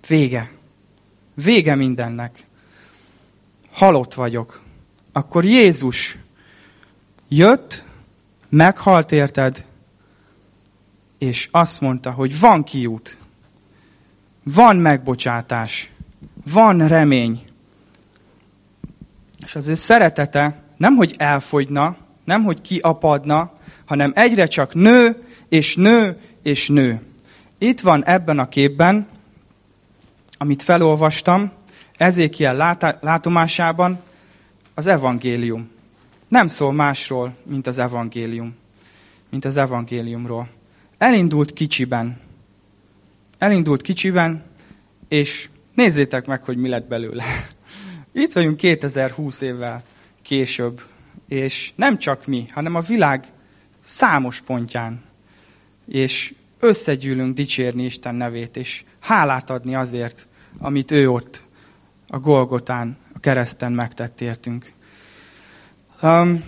Vége. 0.08 0.50
Vége 1.34 1.74
mindennek. 1.74 2.38
Halott 3.72 4.14
vagyok. 4.14 4.60
Akkor 5.12 5.44
Jézus 5.44 6.16
jött, 7.28 7.84
meghalt 8.48 9.12
érted, 9.12 9.64
és 11.18 11.48
azt 11.50 11.80
mondta, 11.80 12.10
hogy 12.10 12.40
van 12.40 12.62
kiút, 12.64 13.18
van 14.42 14.76
megbocsátás, 14.76 15.90
van 16.52 16.88
remény. 16.88 17.44
És 19.44 19.54
az 19.54 19.66
ő 19.66 19.74
szeretete 19.74 20.62
nem, 20.76 20.94
hogy 20.94 21.14
elfogyna, 21.18 21.96
nem, 22.24 22.42
hogy 22.42 22.60
kiapadna, 22.60 23.52
hanem 23.84 24.12
egyre 24.14 24.46
csak 24.46 24.74
nő, 24.74 25.24
és 25.48 25.76
nő, 25.76 26.20
és 26.42 26.68
nő. 26.68 27.00
Itt 27.58 27.80
van 27.80 28.04
ebben 28.04 28.38
a 28.38 28.48
képben, 28.48 29.08
amit 30.38 30.62
felolvastam, 30.62 31.52
Ezékiel 31.96 32.76
látomásában 33.00 34.00
az 34.74 34.86
evangélium. 34.86 35.70
Nem 36.28 36.46
szól 36.46 36.72
másról, 36.72 37.36
mint 37.44 37.66
az 37.66 37.78
evangélium. 37.78 38.54
Mint 39.30 39.44
az 39.44 39.56
evangéliumról. 39.56 40.48
Elindult 40.98 41.52
kicsiben. 41.52 42.20
Elindult 43.38 43.82
kicsiben, 43.82 44.44
és 45.08 45.48
nézzétek 45.74 46.26
meg, 46.26 46.42
hogy 46.42 46.56
mi 46.56 46.68
lett 46.68 46.88
belőle. 46.88 47.24
Itt 48.12 48.32
vagyunk 48.32 48.56
2020 48.56 49.40
évvel 49.40 49.82
később, 50.22 50.82
és 51.28 51.72
nem 51.74 51.98
csak 51.98 52.26
mi, 52.26 52.46
hanem 52.52 52.74
a 52.74 52.80
világ 52.80 53.24
számos 53.80 54.40
pontján. 54.40 55.02
És 55.88 56.34
összegyűlünk 56.60 57.34
dicsérni 57.34 57.84
Isten 57.84 58.14
nevét, 58.14 58.56
és 58.56 58.84
hálát 58.98 59.50
adni 59.50 59.74
azért, 59.74 60.26
amit 60.58 60.90
ő 60.90 61.10
ott 61.10 61.42
a 62.08 62.18
Golgotán, 62.18 62.96
a 63.12 63.18
kereszten 63.18 63.72
megtett 63.72 64.20
értünk. 64.20 64.72
Um, 66.02 66.44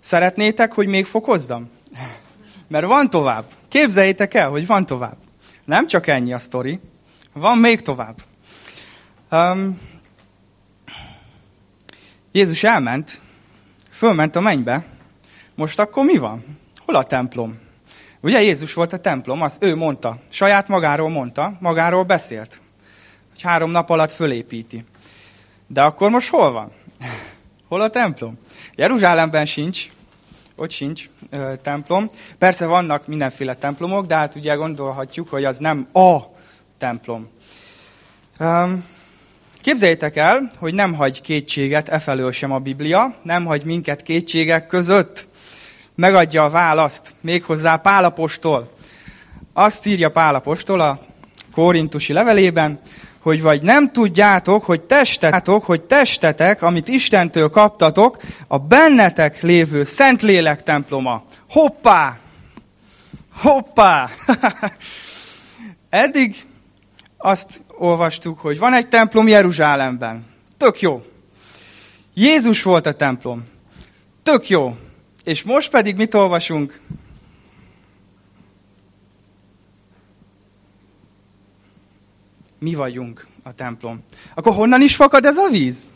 Szeretnétek, 0.00 0.72
hogy 0.72 0.86
még 0.86 1.04
fokozzam? 1.04 1.70
Mert 2.68 2.86
van 2.86 3.10
tovább. 3.10 3.44
Képzeljétek 3.68 4.34
el, 4.34 4.48
hogy 4.48 4.66
van 4.66 4.86
tovább. 4.86 5.16
Nem 5.64 5.86
csak 5.86 6.06
ennyi 6.06 6.32
a 6.32 6.38
sztori, 6.38 6.80
van 7.32 7.58
még 7.58 7.80
tovább. 7.80 8.22
Um, 9.30 9.80
Jézus 12.32 12.62
elment, 12.62 13.20
fölment 13.90 14.36
a 14.36 14.40
mennybe, 14.40 14.84
most 15.54 15.78
akkor 15.78 16.04
mi 16.04 16.16
van? 16.16 16.58
Hol 16.84 16.94
a 16.94 17.04
templom? 17.04 17.58
Ugye 18.22 18.42
Jézus 18.42 18.74
volt 18.74 18.92
a 18.92 18.96
templom, 18.96 19.42
az 19.42 19.56
ő 19.60 19.74
mondta, 19.74 20.18
saját 20.30 20.68
magáról 20.68 21.08
mondta, 21.08 21.56
magáról 21.60 22.02
beszélt, 22.02 22.60
hogy 23.30 23.42
három 23.42 23.70
nap 23.70 23.90
alatt 23.90 24.12
fölépíti. 24.12 24.84
De 25.66 25.82
akkor 25.82 26.10
most 26.10 26.28
hol 26.28 26.52
van? 26.52 26.72
Hol 27.68 27.80
a 27.80 27.90
templom? 27.90 28.38
Jeruzsálemben 28.74 29.46
sincs, 29.46 29.88
ott 30.56 30.70
sincs 30.70 31.08
ö, 31.30 31.52
templom. 31.62 32.08
Persze 32.38 32.66
vannak 32.66 33.06
mindenféle 33.06 33.54
templomok, 33.54 34.06
de 34.06 34.14
hát 34.14 34.34
ugye 34.34 34.54
gondolhatjuk, 34.54 35.28
hogy 35.28 35.44
az 35.44 35.58
nem 35.58 35.88
a 35.92 36.18
templom. 36.78 37.28
Um, 38.40 38.84
képzeljétek 39.60 40.16
el, 40.16 40.50
hogy 40.58 40.74
nem 40.74 40.94
hagy 40.94 41.20
kétséget 41.20 41.88
e 41.88 42.30
sem 42.30 42.52
a 42.52 42.58
Biblia, 42.58 43.14
nem 43.22 43.44
hagy 43.44 43.64
minket 43.64 44.02
kétségek 44.02 44.66
között. 44.66 45.28
Megadja 46.02 46.44
a 46.44 46.50
választ, 46.50 47.14
méghozzá 47.20 47.76
Pálapostól. 47.76 48.72
Azt 49.52 49.86
írja 49.86 50.10
Pálapostól 50.10 50.80
a 50.80 50.98
korintusi 51.54 52.12
levelében, 52.12 52.80
hogy 53.18 53.42
vagy 53.42 53.62
nem 53.62 53.92
tudjátok, 53.92 54.64
hogy 54.64 54.80
testetek, 54.80 55.46
hogy 55.46 55.80
testetek, 55.80 56.62
amit 56.62 56.88
Istentől 56.88 57.50
kaptatok, 57.50 58.16
a 58.46 58.58
bennetek 58.58 59.42
lévő 59.42 59.84
Szentlélek 59.84 60.62
temploma. 60.62 61.22
Hoppá! 61.50 62.18
Hoppá! 63.34 64.10
Eddig 65.90 66.36
azt 67.16 67.60
olvastuk, 67.78 68.38
hogy 68.38 68.58
van 68.58 68.74
egy 68.74 68.88
templom 68.88 69.28
Jeruzsálemben. 69.28 70.26
Tök 70.56 70.80
jó. 70.80 71.04
Jézus 72.14 72.62
volt 72.62 72.86
a 72.86 72.92
templom. 72.92 73.44
Tök 74.22 74.48
jó. 74.48 74.76
És 75.24 75.42
most 75.42 75.70
pedig 75.70 75.96
mit 75.96 76.14
olvasunk? 76.14 76.80
mi 82.62 82.74
vagyunk 82.74 83.26
a 83.42 83.52
templom. 83.52 84.02
Akkor 84.34 84.54
honnan 84.54 84.82
is 84.82 84.96
fakad 84.96 85.24
ez 85.24 85.36
a 85.36 85.48
víz? 85.50 85.88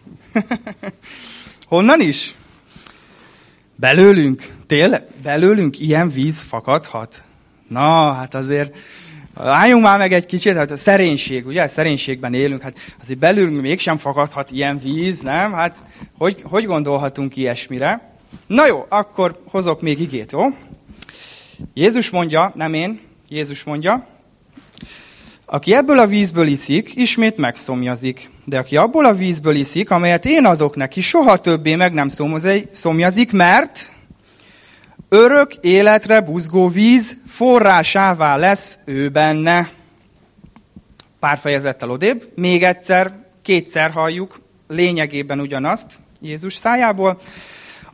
honnan 1.68 2.00
is? 2.00 2.34
Belőlünk? 3.74 4.52
Tényleg? 4.66 5.04
Belőlünk 5.22 5.80
ilyen 5.80 6.08
víz 6.08 6.38
fakadhat? 6.38 7.22
Na, 7.68 8.12
hát 8.12 8.34
azért 8.34 8.76
álljunk 9.34 9.82
már 9.82 9.98
meg 9.98 10.12
egy 10.12 10.26
kicsit, 10.26 10.54
hát 10.54 10.70
a 10.70 10.76
szerénység, 10.76 11.46
ugye? 11.46 11.62
A 11.62 11.68
szerénységben 11.68 12.34
élünk, 12.34 12.62
hát 12.62 12.78
azért 13.00 13.18
belőlünk 13.18 13.60
mégsem 13.60 13.98
fakadhat 13.98 14.50
ilyen 14.50 14.78
víz, 14.78 15.20
nem? 15.20 15.52
Hát 15.52 15.76
hogy, 16.18 16.42
hogy 16.42 16.64
gondolhatunk 16.64 17.36
ilyesmire? 17.36 18.15
Na 18.46 18.66
jó, 18.66 18.86
akkor 18.88 19.40
hozok 19.50 19.80
még 19.80 20.00
igét, 20.00 20.32
jó? 20.32 20.42
Jézus 21.74 22.10
mondja, 22.10 22.52
nem 22.54 22.74
én, 22.74 23.00
Jézus 23.28 23.64
mondja, 23.64 24.06
aki 25.44 25.74
ebből 25.74 25.98
a 25.98 26.06
vízből 26.06 26.46
iszik, 26.46 26.94
ismét 26.94 27.36
megszomjazik. 27.36 28.30
De 28.44 28.58
aki 28.58 28.76
abból 28.76 29.04
a 29.04 29.14
vízből 29.14 29.54
iszik, 29.54 29.90
amelyet 29.90 30.24
én 30.24 30.44
adok 30.44 30.76
neki, 30.76 31.00
soha 31.00 31.36
többé 31.36 31.74
meg 31.74 31.92
nem 31.92 32.08
szomjazik, 32.72 33.32
mert 33.32 33.90
örök 35.08 35.54
életre 35.54 36.20
buzgó 36.20 36.68
víz 36.68 37.16
forrásává 37.26 38.36
lesz 38.36 38.78
ő 38.84 39.08
benne. 39.08 39.68
Pár 41.20 41.38
fejezettel 41.38 41.90
odébb, 41.90 42.32
még 42.34 42.62
egyszer, 42.62 43.12
kétszer 43.42 43.90
halljuk 43.90 44.40
lényegében 44.68 45.40
ugyanazt 45.40 45.86
Jézus 46.20 46.54
szájából. 46.54 47.18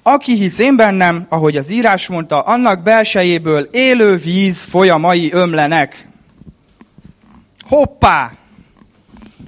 Aki 0.04 0.34
hisz 0.34 0.58
én 0.58 0.76
bennem, 0.76 1.26
ahogy 1.28 1.56
az 1.56 1.70
írás 1.70 2.08
mondta, 2.08 2.40
annak 2.40 2.82
belsejéből 2.82 3.68
élő 3.72 4.16
víz 4.16 4.62
folyamai 4.62 5.32
ömlenek. 5.32 6.08
Hoppá! 7.68 8.32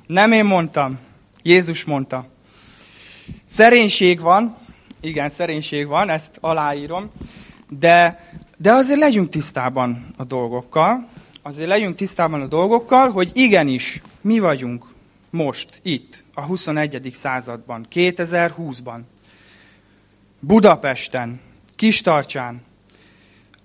Nem 0.06 0.32
én 0.32 0.44
mondtam, 0.44 0.98
Jézus 1.42 1.84
mondta. 1.84 2.26
Szerénység 3.46 4.20
van, 4.20 4.56
igen, 5.00 5.28
szerénység 5.28 5.86
van, 5.86 6.08
ezt 6.08 6.36
aláírom, 6.40 7.10
de, 7.68 8.20
de 8.56 8.72
azért 8.72 9.00
legyünk 9.00 9.28
tisztában 9.28 10.06
a 10.16 10.24
dolgokkal, 10.24 11.08
azért 11.42 11.68
legyünk 11.68 11.94
tisztában 11.94 12.40
a 12.40 12.46
dolgokkal, 12.46 13.10
hogy 13.10 13.30
igenis, 13.32 14.02
mi 14.20 14.38
vagyunk 14.38 14.84
most, 15.30 15.80
itt, 15.82 16.24
a 16.34 16.40
21. 16.40 17.10
században, 17.12 17.86
2020-ban, 17.92 18.98
Budapesten, 20.46 21.40
Kistarcsán, 21.76 22.62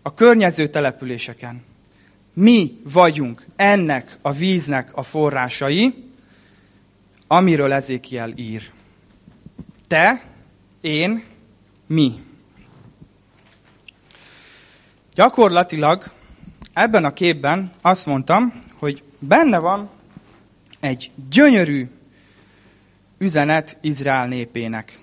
a 0.01 0.13
környező 0.13 0.67
településeken. 0.67 1.63
Mi 2.33 2.81
vagyunk 2.93 3.45
ennek 3.55 4.17
a 4.21 4.31
víznek 4.31 4.97
a 4.97 5.03
forrásai, 5.03 6.03
amiről 7.27 7.71
Ezékiel 7.71 8.33
ír. 8.35 8.71
Te, 9.87 10.23
én, 10.81 11.23
mi. 11.87 12.13
Gyakorlatilag 15.13 16.11
ebben 16.73 17.05
a 17.05 17.13
képben 17.13 17.71
azt 17.81 18.05
mondtam, 18.05 18.63
hogy 18.73 19.03
benne 19.19 19.57
van 19.57 19.89
egy 20.79 21.11
gyönyörű 21.29 21.87
üzenet 23.17 23.77
Izrael 23.81 24.27
népének, 24.27 24.99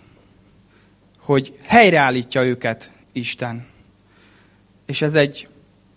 hogy 1.27 1.55
helyreállítja 1.63 2.45
őket 2.45 2.91
Isten. 3.13 3.67
És 4.87 5.03
ez 5.03 5.15
egy, 5.15 5.49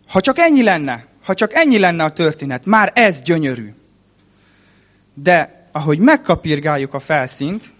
ha 0.07 0.21
csak 0.21 0.37
ennyi 0.37 0.63
lenne, 0.63 1.05
ha 1.23 1.33
csak 1.33 1.53
ennyi 1.53 1.79
lenne 1.79 2.03
a 2.03 2.11
történet, 2.11 2.65
már 2.65 2.91
ez 2.95 3.21
gyönyörű. 3.21 3.73
De 5.13 5.67
ahogy 5.71 5.99
megkapirgáljuk 5.99 6.93
a 6.93 6.99
felszínt, 6.99 7.71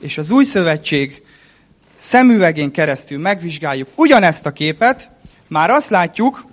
és 0.00 0.18
az 0.18 0.30
új 0.30 0.44
szövetség 0.44 1.22
szemüvegén 1.94 2.70
keresztül 2.70 3.18
megvizsgáljuk 3.18 3.88
ugyanezt 3.94 4.46
a 4.46 4.52
képet, 4.52 5.10
már 5.48 5.70
azt 5.70 5.90
látjuk, 5.90 6.46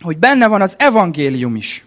hogy 0.00 0.18
benne 0.18 0.46
van 0.46 0.60
az 0.60 0.74
evangélium 0.78 1.56
is. 1.56 1.84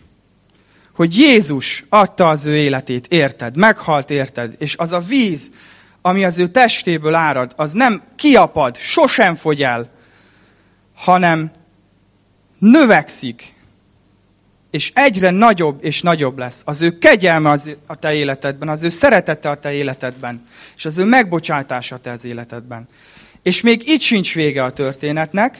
Hogy 0.95 1.17
Jézus 1.17 1.85
adta 1.89 2.29
az 2.29 2.45
ő 2.45 2.55
életét, 2.55 3.07
érted? 3.07 3.57
Meghalt, 3.57 4.09
érted? 4.09 4.55
És 4.57 4.77
az 4.77 4.91
a 4.91 4.99
víz, 4.99 5.51
ami 6.05 6.23
az 6.25 6.37
ő 6.37 6.47
testéből 6.47 7.13
árad, 7.13 7.53
az 7.55 7.71
nem 7.71 8.01
kiapad, 8.15 8.77
sosem 8.77 9.35
fogy 9.35 9.63
el, 9.63 9.89
hanem 10.95 11.51
növekszik, 12.59 13.55
és 14.71 14.91
egyre 14.95 15.29
nagyobb 15.29 15.83
és 15.83 16.01
nagyobb 16.01 16.37
lesz. 16.37 16.61
Az 16.65 16.81
ő 16.81 16.97
kegyelme 16.97 17.49
az, 17.49 17.69
a 17.85 17.95
te 17.95 18.13
életedben, 18.13 18.69
az 18.69 18.83
ő 18.83 18.89
szeretete 18.89 19.49
a 19.49 19.59
te 19.59 19.73
életedben, 19.73 20.43
és 20.75 20.85
az 20.85 20.97
ő 20.97 21.03
megbocsátása 21.03 21.95
a 21.95 21.99
te 21.99 22.11
az 22.11 22.25
életedben. 22.25 22.87
És 23.41 23.61
még 23.61 23.87
itt 23.87 24.01
sincs 24.01 24.33
vége 24.33 24.63
a 24.63 24.71
történetnek, 24.71 25.57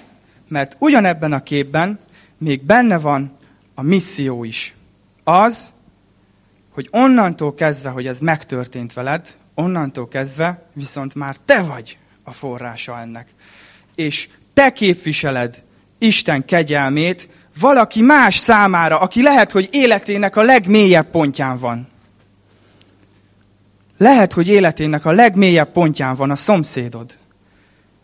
mert 0.47 0.75
ugyanebben 0.79 1.33
a 1.33 1.43
képben 1.43 1.99
még 2.37 2.63
benne 2.63 2.97
van 2.97 3.37
a 3.75 3.81
misszió 3.81 4.43
is. 4.43 4.73
Az, 5.23 5.73
hogy 6.69 6.87
onnantól 6.91 7.53
kezdve, 7.53 7.89
hogy 7.89 8.07
ez 8.07 8.19
megtörtént 8.19 8.93
veled, 8.93 9.35
onnantól 9.55 10.07
kezdve 10.07 10.65
viszont 10.73 11.15
már 11.15 11.35
te 11.45 11.61
vagy 11.61 11.97
a 12.23 12.31
forrása 12.31 12.99
ennek. 12.99 13.27
És 13.95 14.29
te 14.53 14.73
képviseled 14.73 15.63
Isten 15.97 16.45
kegyelmét 16.45 17.29
valaki 17.59 18.01
más 18.01 18.35
számára, 18.35 18.99
aki 18.99 19.21
lehet, 19.21 19.51
hogy 19.51 19.69
életének 19.71 20.35
a 20.35 20.41
legmélyebb 20.41 21.09
pontján 21.09 21.57
van. 21.57 21.87
Lehet, 23.97 24.33
hogy 24.33 24.47
életének 24.47 25.05
a 25.05 25.11
legmélyebb 25.11 25.71
pontján 25.71 26.15
van 26.15 26.31
a 26.31 26.35
szomszédod, 26.35 27.17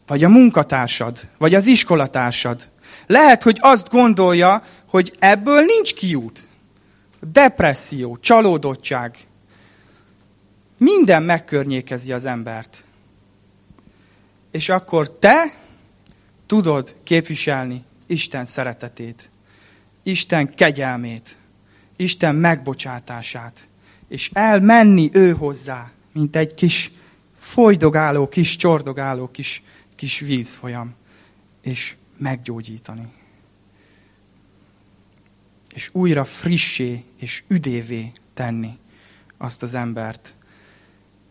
vagy 0.07 0.23
a 0.23 0.29
munkatársad, 0.29 1.27
vagy 1.37 1.55
az 1.55 1.65
iskolatársad. 1.65 2.69
Lehet, 3.07 3.43
hogy 3.43 3.57
azt 3.61 3.89
gondolja, 3.89 4.63
hogy 4.89 5.15
ebből 5.19 5.61
nincs 5.61 5.93
kiút. 5.93 6.47
Depresszió, 7.31 8.17
csalódottság. 8.17 9.17
Minden 10.79 11.23
megkörnyékezi 11.23 12.13
az 12.13 12.25
embert. 12.25 12.83
És 14.51 14.69
akkor 14.69 15.11
te 15.11 15.53
tudod 16.45 16.95
képviselni 17.03 17.83
Isten 18.05 18.45
szeretetét, 18.45 19.29
Isten 20.03 20.53
kegyelmét, 20.53 21.37
Isten 21.95 22.35
megbocsátását, 22.35 23.67
és 24.07 24.29
elmenni 24.33 25.09
ő 25.13 25.31
hozzá, 25.31 25.91
mint 26.13 26.35
egy 26.35 26.53
kis 26.53 26.91
folydogáló, 27.37 28.27
kis 28.27 28.55
csordogáló, 28.55 29.31
kis, 29.31 29.63
kis 29.95 30.19
vízfolyam, 30.19 30.93
és 31.61 31.95
meggyógyítani. 32.17 33.07
És 35.73 35.89
újra 35.91 36.23
frissé 36.23 37.03
és 37.17 37.43
üdévé 37.47 38.11
tenni 38.33 38.77
azt 39.37 39.63
az 39.63 39.73
embert. 39.73 40.33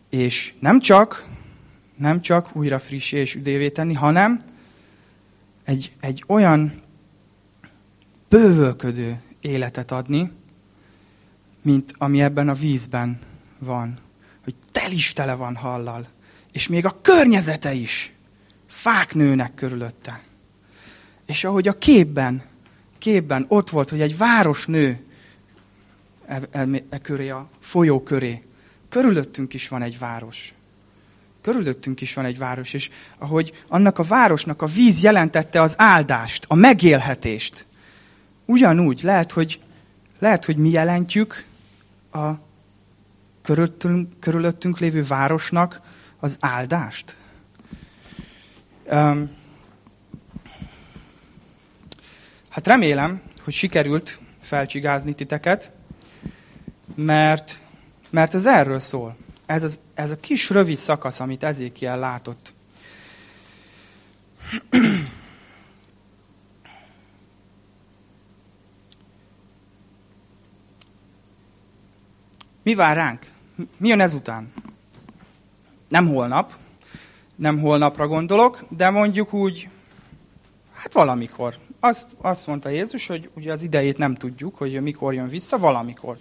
És 0.09 0.53
nem 0.59 0.79
csak, 0.79 1.27
nem 1.95 2.21
csak 2.21 2.55
újra 2.55 2.79
frissé 2.79 3.17
és 3.17 3.35
üdévé 3.35 3.69
tenni, 3.69 3.93
hanem 3.93 4.39
egy, 5.63 5.91
egy 5.99 6.23
olyan 6.27 6.81
bővölködő 8.29 9.21
életet 9.41 9.91
adni, 9.91 10.31
mint 11.61 11.93
ami 11.97 12.21
ebben 12.21 12.49
a 12.49 12.53
vízben 12.53 13.19
van. 13.57 13.99
Hogy 14.43 14.55
tel 14.71 14.91
is 14.91 15.13
tele 15.13 15.33
van 15.33 15.55
hallal. 15.55 16.07
És 16.51 16.67
még 16.67 16.85
a 16.85 17.01
környezete 17.01 17.73
is. 17.73 18.13
Fák 18.67 19.13
nőnek 19.13 19.53
körülötte. 19.53 20.21
És 21.25 21.43
ahogy 21.43 21.67
a 21.67 21.77
képben, 21.77 22.43
képben 22.97 23.45
ott 23.47 23.69
volt, 23.69 23.89
hogy 23.89 24.01
egy 24.01 24.17
város 24.17 24.65
nő 24.65 25.05
e, 26.25 26.41
e, 26.51 26.67
e 26.89 26.97
köré, 26.97 27.29
a 27.29 27.49
folyó 27.59 28.03
köré. 28.03 28.43
Körülöttünk 28.89 29.53
is 29.53 29.67
van 29.67 29.81
egy 29.81 29.99
város. 29.99 30.53
Körülöttünk 31.41 32.01
is 32.01 32.13
van 32.13 32.25
egy 32.25 32.37
város, 32.37 32.73
és 32.73 32.89
ahogy 33.17 33.63
annak 33.67 33.99
a 33.99 34.03
városnak 34.03 34.61
a 34.61 34.65
víz 34.65 35.03
jelentette 35.03 35.61
az 35.61 35.75
áldást, 35.77 36.45
a 36.47 36.55
megélhetést, 36.55 37.65
ugyanúgy 38.45 38.99
lehet, 39.03 39.31
hogy, 39.31 39.61
lehet, 40.19 40.45
hogy 40.45 40.57
mi 40.57 40.69
jelentjük 40.69 41.45
a 42.11 42.31
körülöttünk, 43.41 44.19
körülöttünk 44.19 44.79
lévő 44.79 45.03
városnak 45.03 45.81
az 46.19 46.37
áldást. 46.39 47.15
Um, 48.85 49.29
hát 52.49 52.67
remélem, 52.67 53.21
hogy 53.43 53.53
sikerült 53.53 54.19
felcsigázni 54.41 55.13
titeket, 55.13 55.71
mert, 56.95 57.59
mert 58.09 58.33
ez 58.33 58.45
erről 58.45 58.79
szól 58.79 59.15
ez, 59.49 59.63
az, 59.63 59.79
ez 59.93 60.11
a 60.11 60.19
kis 60.19 60.49
rövid 60.49 60.77
szakasz, 60.77 61.19
amit 61.19 61.43
Ezékiel 61.43 61.99
látott. 61.99 62.53
Mi 72.63 72.75
vár 72.75 72.95
ránk? 72.95 73.31
Mi 73.77 73.87
jön 73.87 73.99
ezután? 73.99 74.53
Nem 75.87 76.07
holnap, 76.07 76.53
nem 77.35 77.59
holnapra 77.59 78.07
gondolok, 78.07 78.63
de 78.69 78.89
mondjuk 78.89 79.33
úgy, 79.33 79.69
hát 80.73 80.93
valamikor. 80.93 81.57
Azt, 81.79 82.15
azt 82.17 82.47
mondta 82.47 82.69
Jézus, 82.69 83.07
hogy 83.07 83.29
ugye 83.33 83.51
az 83.51 83.61
idejét 83.61 83.97
nem 83.97 84.15
tudjuk, 84.15 84.55
hogy 84.55 84.81
mikor 84.81 85.13
jön 85.13 85.29
vissza, 85.29 85.57
valamikor. 85.57 86.17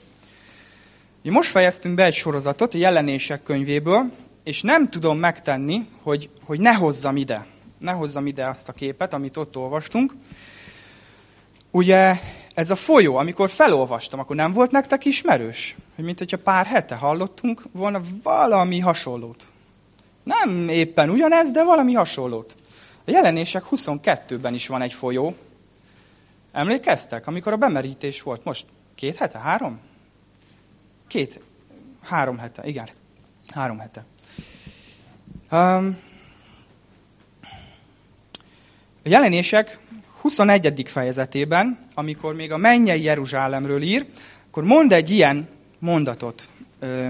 Most 1.31 1.51
fejeztünk 1.51 1.95
be 1.95 2.05
egy 2.05 2.15
sorozatot 2.15 2.75
a 2.75 2.79
jelenések 2.79 3.43
könyvéből, 3.43 4.11
és 4.45 4.63
nem 4.63 4.91
tudom 4.91 5.19
megtenni, 5.19 5.89
hogy, 6.03 6.31
hogy 6.45 6.61
ne 6.61 6.73
hozzam 6.73 7.17
ide. 7.17 7.47
Ne 7.79 7.93
hozzam 7.93 8.27
ide 8.27 8.47
azt 8.47 8.69
a 8.69 8.73
képet, 8.73 9.13
amit 9.13 9.37
ott 9.37 9.57
olvastunk. 9.57 10.15
Ugye 11.71 12.15
ez 12.55 12.71
a 12.71 12.77
folyó, 12.77 13.17
amikor 13.17 13.51
felolvastam, 13.51 14.19
akkor 14.19 14.37
nem 14.37 14.53
volt 14.53 14.71
nektek 14.71 15.05
ismerős? 15.05 15.77
Hogy 15.95 16.05
mint 16.05 16.19
hogyha 16.19 16.39
pár 16.39 16.67
hete 16.67 16.95
hallottunk 16.95 17.63
volna 17.73 18.01
valami 18.23 18.79
hasonlót. 18.79 19.47
Nem 20.23 20.69
éppen 20.69 21.11
ugyanez, 21.11 21.51
de 21.51 21.65
valami 21.65 21.93
hasonlót. 21.93 22.57
A 23.05 23.11
jelenések 23.11 23.65
22-ben 23.71 24.55
is 24.55 24.67
van 24.67 24.83
egy 24.83 24.93
folyó. 24.93 25.35
Emlékeztek, 26.53 27.27
amikor 27.27 27.53
a 27.53 27.57
bemerítés 27.57 28.23
volt? 28.23 28.45
Most 28.45 28.65
két 28.95 29.17
hete, 29.17 29.39
három? 29.39 29.81
Két, 31.09 31.41
három 32.03 32.39
hete, 32.39 32.63
igen, 32.65 32.89
három 33.55 33.79
hete. 33.79 34.05
Um, 35.51 35.99
a 39.05 39.09
jelenések 39.09 39.79
21. 40.21 40.83
fejezetében, 40.87 41.79
amikor 41.95 42.35
még 42.35 42.53
a 42.53 42.57
mennyei 42.57 43.03
Jeruzsálemről 43.03 43.83
ír, 43.83 44.07
akkor 44.49 44.65
mond 44.65 44.93
egy 44.93 45.11
ilyen 45.11 45.49
mondatot 45.79 46.49
ö, 46.79 47.09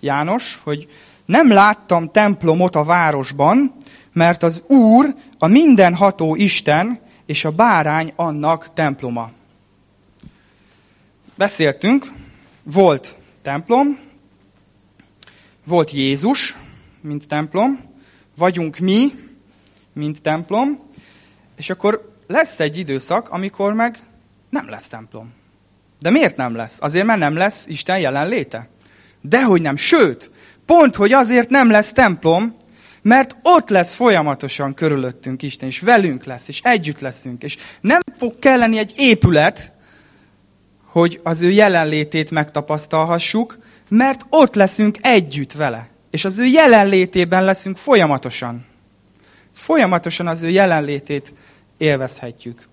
János, 0.00 0.60
hogy 0.64 0.88
nem 1.24 1.52
láttam 1.52 2.10
templomot 2.10 2.76
a 2.76 2.84
városban, 2.84 3.74
mert 4.12 4.42
az 4.42 4.62
Úr, 4.66 5.14
a 5.38 5.46
mindenható 5.46 6.34
Isten 6.34 7.00
és 7.26 7.44
a 7.44 7.50
bárány 7.50 8.12
annak 8.16 8.72
temploma. 8.72 9.30
Beszéltünk, 11.34 12.12
volt 12.62 13.17
templom, 13.48 13.98
volt 15.66 15.90
Jézus, 15.90 16.56
mint 17.00 17.26
templom, 17.26 17.80
vagyunk 18.36 18.78
mi, 18.78 19.12
mint 19.92 20.22
templom, 20.22 20.78
és 21.56 21.70
akkor 21.70 22.14
lesz 22.26 22.60
egy 22.60 22.76
időszak, 22.76 23.28
amikor 23.28 23.72
meg 23.72 23.98
nem 24.50 24.68
lesz 24.68 24.88
templom. 24.88 25.32
De 26.00 26.10
miért 26.10 26.36
nem 26.36 26.54
lesz? 26.54 26.78
Azért, 26.80 27.06
mert 27.06 27.18
nem 27.18 27.36
lesz 27.36 27.66
Isten 27.66 27.98
jelenléte. 27.98 28.68
Dehogy 29.20 29.62
nem. 29.62 29.76
Sőt, 29.76 30.30
pont, 30.66 30.96
hogy 30.96 31.12
azért 31.12 31.50
nem 31.50 31.70
lesz 31.70 31.92
templom, 31.92 32.56
Mert 33.02 33.36
ott 33.42 33.68
lesz 33.68 33.94
folyamatosan 33.94 34.74
körülöttünk 34.74 35.42
Isten, 35.42 35.68
és 35.68 35.80
velünk 35.80 36.24
lesz, 36.24 36.48
és 36.48 36.60
együtt 36.62 37.00
leszünk. 37.00 37.42
És 37.42 37.56
nem 37.80 38.00
fog 38.16 38.38
kelleni 38.38 38.78
egy 38.78 38.92
épület, 38.96 39.72
hogy 40.88 41.20
az 41.22 41.42
ő 41.42 41.50
jelenlétét 41.50 42.30
megtapasztalhassuk, 42.30 43.58
mert 43.88 44.26
ott 44.28 44.54
leszünk 44.54 44.96
együtt 45.00 45.52
vele. 45.52 45.88
És 46.10 46.24
az 46.24 46.38
ő 46.38 46.44
jelenlétében 46.44 47.44
leszünk 47.44 47.76
folyamatosan. 47.76 48.66
Folyamatosan 49.52 50.26
az 50.26 50.42
ő 50.42 50.48
jelenlétét 50.48 51.34
élvezhetjük. 51.76 52.68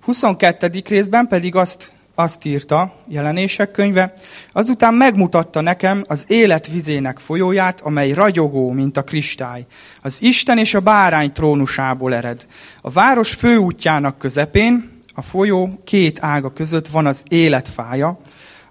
22. 0.00 0.70
részben 0.88 1.26
pedig 1.26 1.54
azt, 1.54 1.92
azt 2.14 2.44
írta, 2.44 2.94
jelenések 3.08 3.70
könyve, 3.70 4.12
azután 4.52 4.94
megmutatta 4.94 5.60
nekem 5.60 6.04
az 6.06 6.24
élet 6.28 6.66
vizének 6.66 7.18
folyóját, 7.18 7.80
amely 7.80 8.12
ragyogó, 8.12 8.70
mint 8.70 8.96
a 8.96 9.02
kristály. 9.02 9.66
Az 10.02 10.22
Isten 10.22 10.58
és 10.58 10.74
a 10.74 10.80
bárány 10.80 11.32
trónusából 11.32 12.14
ered. 12.14 12.46
A 12.80 12.90
város 12.90 13.34
főútjának 13.34 14.18
közepén, 14.18 14.91
a 15.14 15.22
folyó 15.22 15.80
két 15.84 16.22
ága 16.22 16.52
között 16.52 16.88
van 16.88 17.06
az 17.06 17.22
életfája, 17.28 18.18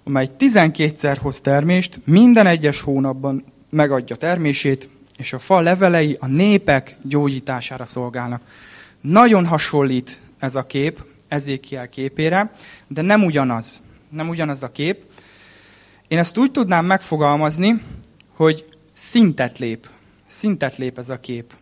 amely 0.04 0.28
12-szer 0.38 1.16
hoz 1.20 1.40
termést, 1.40 1.98
minden 2.04 2.46
egyes 2.46 2.80
hónapban 2.80 3.44
megadja 3.70 4.16
termését, 4.16 4.88
és 5.16 5.32
a 5.32 5.38
fa 5.38 5.60
levelei 5.60 6.16
a 6.20 6.26
népek 6.26 6.96
gyógyítására 7.02 7.84
szolgálnak. 7.84 8.42
Nagyon 9.00 9.46
hasonlít 9.46 10.20
ez 10.38 10.54
a 10.54 10.66
kép 10.66 11.04
Ezékiel 11.28 11.88
képére, 11.88 12.52
de 12.86 13.02
nem 13.02 13.24
ugyanaz. 13.24 13.82
Nem 14.08 14.28
ugyanaz 14.28 14.62
a 14.62 14.72
kép. 14.72 15.02
Én 16.08 16.18
ezt 16.18 16.38
úgy 16.38 16.50
tudnám 16.50 16.84
megfogalmazni, 16.84 17.82
hogy 18.34 18.64
szintet 18.92 19.58
lép. 19.58 19.88
Szintet 20.28 20.76
lép 20.76 20.98
ez 20.98 21.08
a 21.08 21.20
kép. 21.20 21.52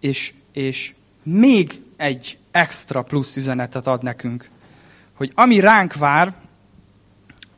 És, 0.00 0.32
és 0.52 0.94
még 1.22 1.80
egy 1.98 2.38
extra 2.50 3.02
plusz 3.02 3.36
üzenetet 3.36 3.86
ad 3.86 4.02
nekünk. 4.02 4.48
Hogy 5.14 5.32
ami 5.34 5.60
ránk 5.60 5.94
vár, 5.94 6.34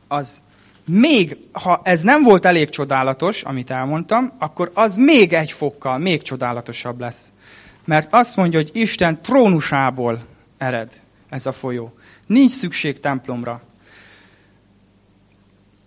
az 0.07 0.41
még, 0.85 1.37
ha 1.51 1.81
ez 1.83 2.01
nem 2.01 2.23
volt 2.23 2.45
elég 2.45 2.69
csodálatos, 2.69 3.43
amit 3.43 3.71
elmondtam, 3.71 4.31
akkor 4.39 4.71
az 4.73 4.95
még 4.95 5.33
egy 5.33 5.51
fokkal, 5.51 5.97
még 5.97 6.21
csodálatosabb 6.21 6.99
lesz. 6.99 7.31
Mert 7.85 8.13
azt 8.13 8.35
mondja, 8.35 8.59
hogy 8.59 8.69
Isten 8.73 9.21
trónusából 9.21 10.25
ered 10.57 11.01
ez 11.29 11.45
a 11.45 11.51
folyó. 11.51 11.93
Nincs 12.25 12.51
szükség 12.51 12.99
templomra. 12.99 13.61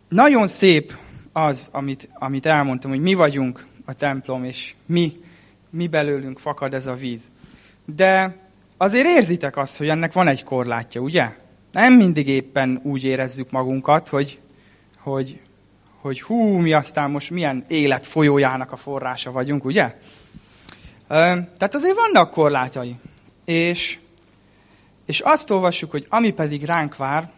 Nagyon 0.08 0.46
szép 0.46 0.96
az, 1.32 1.68
amit, 1.72 2.08
amit 2.12 2.46
elmondtam, 2.46 2.90
hogy 2.90 3.00
mi 3.00 3.14
vagyunk 3.14 3.66
a 3.84 3.94
templom, 3.94 4.44
és 4.44 4.74
mi, 4.86 5.12
mi 5.70 5.86
belőlünk 5.86 6.38
fakad 6.38 6.74
ez 6.74 6.86
a 6.86 6.94
víz. 6.94 7.30
De 7.84 8.36
azért 8.76 9.06
érzitek 9.06 9.56
azt, 9.56 9.76
hogy 9.76 9.88
ennek 9.88 10.12
van 10.12 10.28
egy 10.28 10.44
korlátja, 10.44 11.00
ugye? 11.00 11.32
Nem 11.72 11.92
mindig 11.94 12.28
éppen 12.28 12.80
úgy 12.82 13.04
érezzük 13.04 13.50
magunkat, 13.50 14.08
hogy, 14.08 14.40
hogy, 14.98 15.40
hogy 16.00 16.22
hú, 16.22 16.56
mi 16.56 16.72
aztán 16.72 17.10
most 17.10 17.30
milyen 17.30 17.64
élet 17.68 18.06
folyójának 18.06 18.72
a 18.72 18.76
forrása 18.76 19.32
vagyunk, 19.32 19.64
ugye? 19.64 19.98
Tehát 21.08 21.74
azért 21.74 21.96
vannak 21.96 22.30
korlátjai. 22.30 22.96
És, 23.44 23.98
és 25.06 25.20
azt 25.20 25.50
olvassuk, 25.50 25.90
hogy 25.90 26.06
ami 26.08 26.32
pedig 26.32 26.64
ránk 26.64 26.96
vár, 26.96 27.30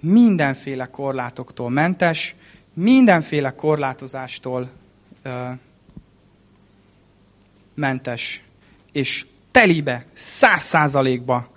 mindenféle 0.00 0.86
korlátoktól 0.86 1.70
mentes, 1.70 2.34
mindenféle 2.74 3.54
korlátozástól 3.54 4.70
ö, 5.22 5.48
mentes, 7.74 8.42
és 8.92 9.26
telibe, 9.56 10.04
száz 10.12 10.62
százalékba 10.62 11.48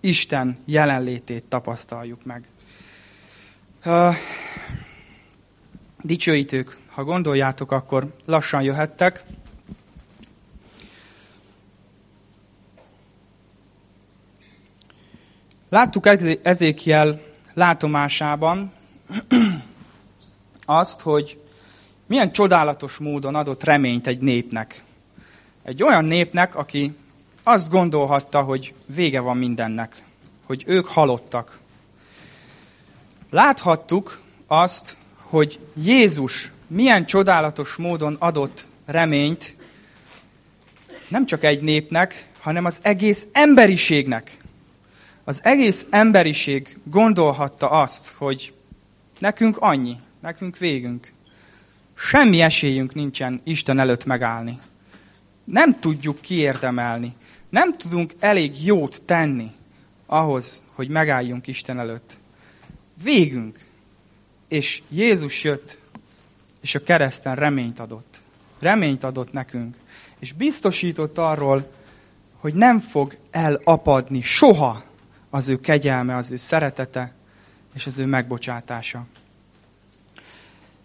Isten 0.00 0.58
jelenlétét 0.64 1.44
tapasztaljuk 1.44 2.24
meg. 2.24 2.44
Uh, 3.84 4.14
dicsőítők, 6.02 6.78
ha 6.90 7.04
gondoljátok, 7.04 7.72
akkor 7.72 8.14
lassan 8.24 8.62
jöhettek. 8.62 9.24
Láttuk 15.68 16.06
Ezékiel 16.42 17.20
látomásában 17.54 18.72
azt, 20.64 21.00
hogy 21.00 21.40
milyen 22.06 22.32
csodálatos 22.32 22.96
módon 22.96 23.34
adott 23.34 23.64
reményt 23.64 24.06
egy 24.06 24.20
népnek. 24.20 24.84
Egy 25.62 25.82
olyan 25.82 26.04
népnek, 26.04 26.54
aki 26.54 26.94
azt 27.44 27.70
gondolhatta, 27.70 28.42
hogy 28.42 28.74
vége 28.94 29.20
van 29.20 29.36
mindennek, 29.36 30.02
hogy 30.44 30.64
ők 30.66 30.86
halottak. 30.86 31.58
Láthattuk 33.30 34.20
azt, 34.46 34.96
hogy 35.16 35.58
Jézus 35.82 36.52
milyen 36.66 37.06
csodálatos 37.06 37.74
módon 37.76 38.16
adott 38.18 38.66
reményt 38.86 39.56
nem 41.08 41.26
csak 41.26 41.44
egy 41.44 41.62
népnek, 41.62 42.28
hanem 42.40 42.64
az 42.64 42.78
egész 42.82 43.26
emberiségnek. 43.32 44.36
Az 45.24 45.40
egész 45.44 45.86
emberiség 45.90 46.78
gondolhatta 46.84 47.70
azt, 47.70 48.14
hogy 48.16 48.52
nekünk 49.18 49.56
annyi, 49.58 49.96
nekünk 50.20 50.58
végünk. 50.58 51.12
Semmi 51.94 52.40
esélyünk 52.40 52.94
nincsen 52.94 53.40
Isten 53.44 53.78
előtt 53.78 54.04
megállni. 54.04 54.58
Nem 55.44 55.80
tudjuk 55.80 56.20
kiérdemelni. 56.20 57.14
Nem 57.54 57.76
tudunk 57.76 58.14
elég 58.18 58.64
jót 58.64 59.02
tenni 59.02 59.52
ahhoz, 60.06 60.62
hogy 60.72 60.88
megálljunk 60.88 61.46
Isten 61.46 61.78
előtt. 61.78 62.18
Végünk. 63.02 63.64
És 64.48 64.82
Jézus 64.88 65.44
jött, 65.44 65.78
és 66.60 66.74
a 66.74 66.82
kereszten 66.82 67.34
reményt 67.34 67.78
adott. 67.78 68.22
Reményt 68.58 69.04
adott 69.04 69.32
nekünk. 69.32 69.76
És 70.18 70.32
biztosított 70.32 71.18
arról, 71.18 71.72
hogy 72.36 72.54
nem 72.54 72.80
fog 72.80 73.16
elapadni 73.30 74.20
soha 74.20 74.82
az 75.30 75.48
ő 75.48 75.60
kegyelme, 75.60 76.16
az 76.16 76.30
ő 76.30 76.36
szeretete, 76.36 77.12
és 77.74 77.86
az 77.86 77.98
ő 77.98 78.06
megbocsátása. 78.06 79.06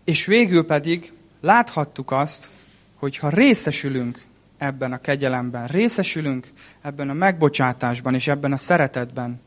És 0.03 0.25
végül 0.25 0.65
pedig 0.65 1.13
láthattuk 1.41 2.11
azt, 2.11 2.49
hogy 2.95 3.17
ha 3.17 3.29
részesülünk 3.29 4.27
ebben 4.59 4.93
a 4.93 5.01
kegyelemben, 5.01 5.67
részesülünk 5.67 6.47
ebben 6.81 7.09
a 7.09 7.13
megbocsátásban 7.13 8.13
és 8.13 8.27
ebben 8.27 8.51
a 8.51 8.57
szeretetben, 8.57 9.41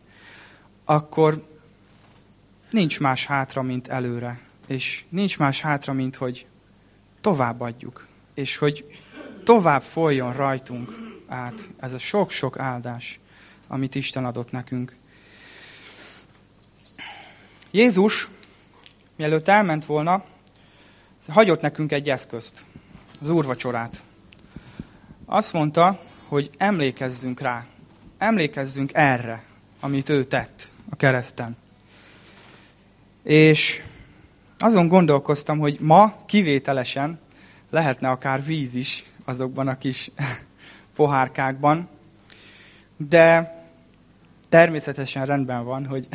akkor 0.85 1.47
nincs 2.71 3.01
más 3.01 3.27
hátra, 3.27 3.63
mint 3.63 3.89
előre. 3.89 4.41
És 4.67 5.05
nincs 5.09 5.39
más 5.39 5.61
hátra, 5.61 5.93
mint 5.93 6.17
hogy 6.17 6.47
továbbadjuk. 7.21 8.07
És 8.35 8.57
hogy 8.57 9.01
tovább 9.45 9.83
folyjon 9.83 10.33
rajtunk 10.33 10.93
át 11.27 11.71
ez 11.81 11.93
a 11.93 11.99
sok-sok 11.99 12.59
áldás, 12.59 13.21
amit 13.67 13.95
Isten 13.95 14.25
adott 14.25 14.51
nekünk. 14.51 14.97
Jézus, 17.71 18.29
mielőtt 19.17 19.49
elment 19.49 19.85
volna, 19.85 20.25
hagyott 21.29 21.61
nekünk 21.61 21.93
egy 21.93 22.11
eszközt, 22.11 22.65
az 23.21 23.31
úrvacsorát. 23.31 24.03
Azt 25.25 25.53
mondta, 25.53 26.01
hogy 26.29 26.51
emlékezzünk 26.57 27.41
rá, 27.41 27.67
emlékezzünk 28.19 28.91
erre, 28.95 29.45
amit 29.81 30.09
ő 30.09 30.25
tett 30.25 30.71
a 30.91 30.97
kereszten. 30.97 31.57
És 33.23 33.83
azon 34.59 34.89
gondolkoztam, 34.89 35.59
hogy 35.59 35.77
ma 35.81 36.25
kivételesen 36.27 37.21
lehetne 37.71 38.11
akár 38.11 38.45
víz 38.45 38.75
is 38.75 39.05
azokban 39.25 39.69
a 39.69 39.79
kis 39.79 40.11
pohárkákban, 40.97 41.89
de 42.97 43.55
természetesen 44.49 45.27
rendben 45.27 45.65
van, 45.65 45.87
hogy, 45.87 46.09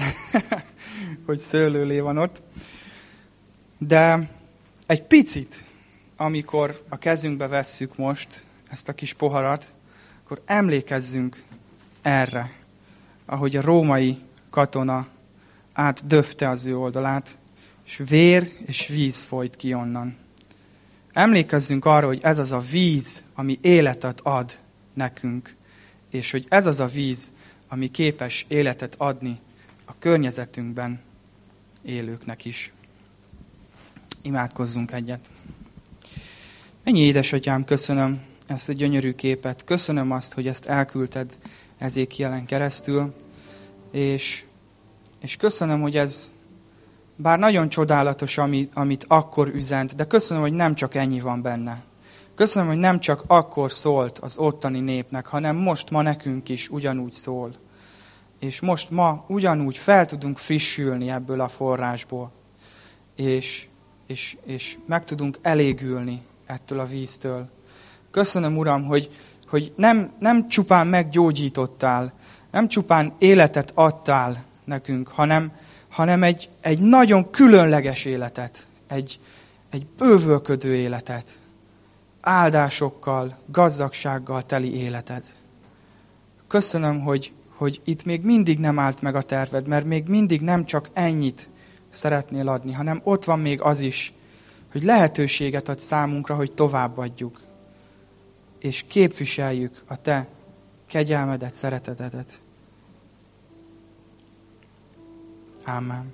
hogy 1.26 1.38
szőlőlé 1.38 2.00
van 2.00 2.18
ott. 2.18 2.42
De 3.78 4.30
egy 4.86 5.04
picit, 5.04 5.64
amikor 6.18 6.84
a 6.90 6.98
kezünkbe 6.98 7.48
vesszük 7.48 7.98
most 7.98 8.46
ezt 8.70 8.90
a 8.90 8.94
kis 8.94 9.14
poharat, 9.14 9.74
akkor 10.24 10.42
emlékezzünk 10.46 11.44
erre, 12.02 12.52
ahogy 13.26 13.56
a 13.56 13.62
római 13.62 14.18
katona 14.50 15.08
átdöfte 15.74 16.50
az 16.50 16.66
ő 16.66 16.78
oldalát, 16.78 17.38
és 17.86 18.02
vér 18.08 18.54
és 18.66 18.88
víz 18.88 19.18
folyt 19.18 19.56
ki 19.56 19.74
onnan. 19.74 20.16
Emlékezzünk 21.14 21.86
arra, 21.86 22.08
hogy 22.08 22.20
ez 22.22 22.38
az 22.38 22.52
a 22.52 22.60
víz, 22.60 23.24
ami 23.34 23.60
életet 23.62 24.20
ad 24.24 24.60
nekünk, 24.94 25.56
és 26.10 26.32
hogy 26.32 26.46
ez 26.50 26.66
az 26.66 26.80
a 26.80 26.86
víz, 26.86 27.32
ami 27.68 27.92
képes 27.92 28.46
életet 28.48 28.96
adni 28.98 29.40
a 29.86 29.98
környezetünkben 30.00 31.00
élőknek 31.82 32.46
is. 32.46 32.72
Imádkozzunk 34.22 34.92
egyet. 34.92 35.30
Ennyi 36.84 37.00
édesatyám, 37.00 37.64
köszönöm 37.64 38.22
ezt 38.48 38.70
a 38.70 38.74
gyönyörű 38.74 39.14
képet. 39.14 39.64
Köszönöm 39.64 40.12
azt, 40.12 40.34
hogy 40.34 40.48
ezt 40.48 40.66
elküldted 40.66 41.38
jelen 42.18 42.46
keresztül. 42.46 43.14
És, 43.92 44.44
és 45.20 45.36
köszönöm, 45.36 45.82
hogy 45.82 45.98
ez 45.98 46.32
bár 47.16 47.40
nagyon 47.40 47.70
csodálatos, 47.70 48.38
ami, 48.38 48.70
amit 48.74 49.06
akkor 49.08 49.48
üzent, 49.48 49.96
de 49.96 50.06
köszönöm, 50.06 50.44
hogy 50.44 50.54
nem 50.54 50.76
csak 50.76 50.96
ennyi 50.96 51.20
van 51.20 51.42
benne. 51.42 51.84
Köszönöm, 52.36 52.68
hogy 52.68 52.78
nem 52.78 53.00
csak 53.00 53.24
akkor 53.28 53.72
szólt 53.72 54.20
az 54.20 54.38
ottani 54.38 54.80
népnek, 54.80 55.26
hanem 55.26 55.56
most 55.56 55.90
ma 55.90 56.02
nekünk 56.02 56.50
is 56.50 56.70
ugyanúgy 56.70 57.12
szól. 57.12 57.52
És 58.40 58.60
most 58.60 58.90
ma 58.90 59.26
ugyanúgy 59.28 59.78
fel 59.78 60.06
tudunk 60.06 60.38
frissülni 60.38 61.10
ebből 61.10 61.42
a 61.42 61.48
forrásból. 61.48 62.32
És, 63.16 63.68
és, 64.08 64.38
és 64.44 64.78
meg 64.86 65.04
tudunk 65.04 65.38
elégülni 65.42 66.22
ettől 66.46 66.80
a 66.80 66.86
víztől. 66.86 67.50
Köszönöm, 68.12 68.58
Uram, 68.58 68.86
hogy, 68.86 69.10
hogy 69.48 69.74
nem, 69.76 70.12
nem 70.20 70.48
csupán 70.48 70.88
meggyógyítottál, 70.88 72.14
nem 72.52 72.68
csupán 72.68 73.14
életet 73.18 73.72
adtál 73.76 74.44
nekünk, 74.64 75.08
hanem, 75.08 75.52
hanem 75.90 76.24
egy, 76.24 76.50
egy 76.62 76.80
nagyon 76.80 77.30
különleges 77.30 78.06
életet, 78.06 78.68
egy, 78.88 79.20
egy 79.70 79.86
bővölködő 79.98 80.76
életet, 80.76 81.40
áldásokkal, 82.22 83.38
gazdagsággal 83.46 84.46
teli 84.46 84.76
életed. 84.76 85.24
Köszönöm, 86.48 87.02
hogy, 87.02 87.32
hogy 87.56 87.82
itt 87.84 88.06
még 88.06 88.24
mindig 88.24 88.60
nem 88.60 88.80
állt 88.80 89.02
meg 89.02 89.16
a 89.16 89.22
terved, 89.22 89.68
mert 89.68 89.86
még 89.86 90.08
mindig 90.08 90.42
nem 90.42 90.66
csak 90.66 90.90
ennyit 90.94 91.50
szeretnél 91.90 92.48
adni, 92.48 92.72
hanem 92.72 93.02
ott 93.04 93.24
van 93.24 93.40
még 93.40 93.62
az 93.62 93.80
is, 93.80 94.14
hogy 94.72 94.84
lehetőséget 94.84 95.70
ad 95.70 95.80
számunkra, 95.80 96.36
hogy 96.36 96.52
továbbadjuk, 96.52 97.42
és 98.60 98.84
képviseljük 98.88 99.84
a 99.86 100.02
Te 100.02 100.28
kegyelmedet, 100.86 101.54
szeretetedet. 101.54 102.42
Amen. 105.66 106.14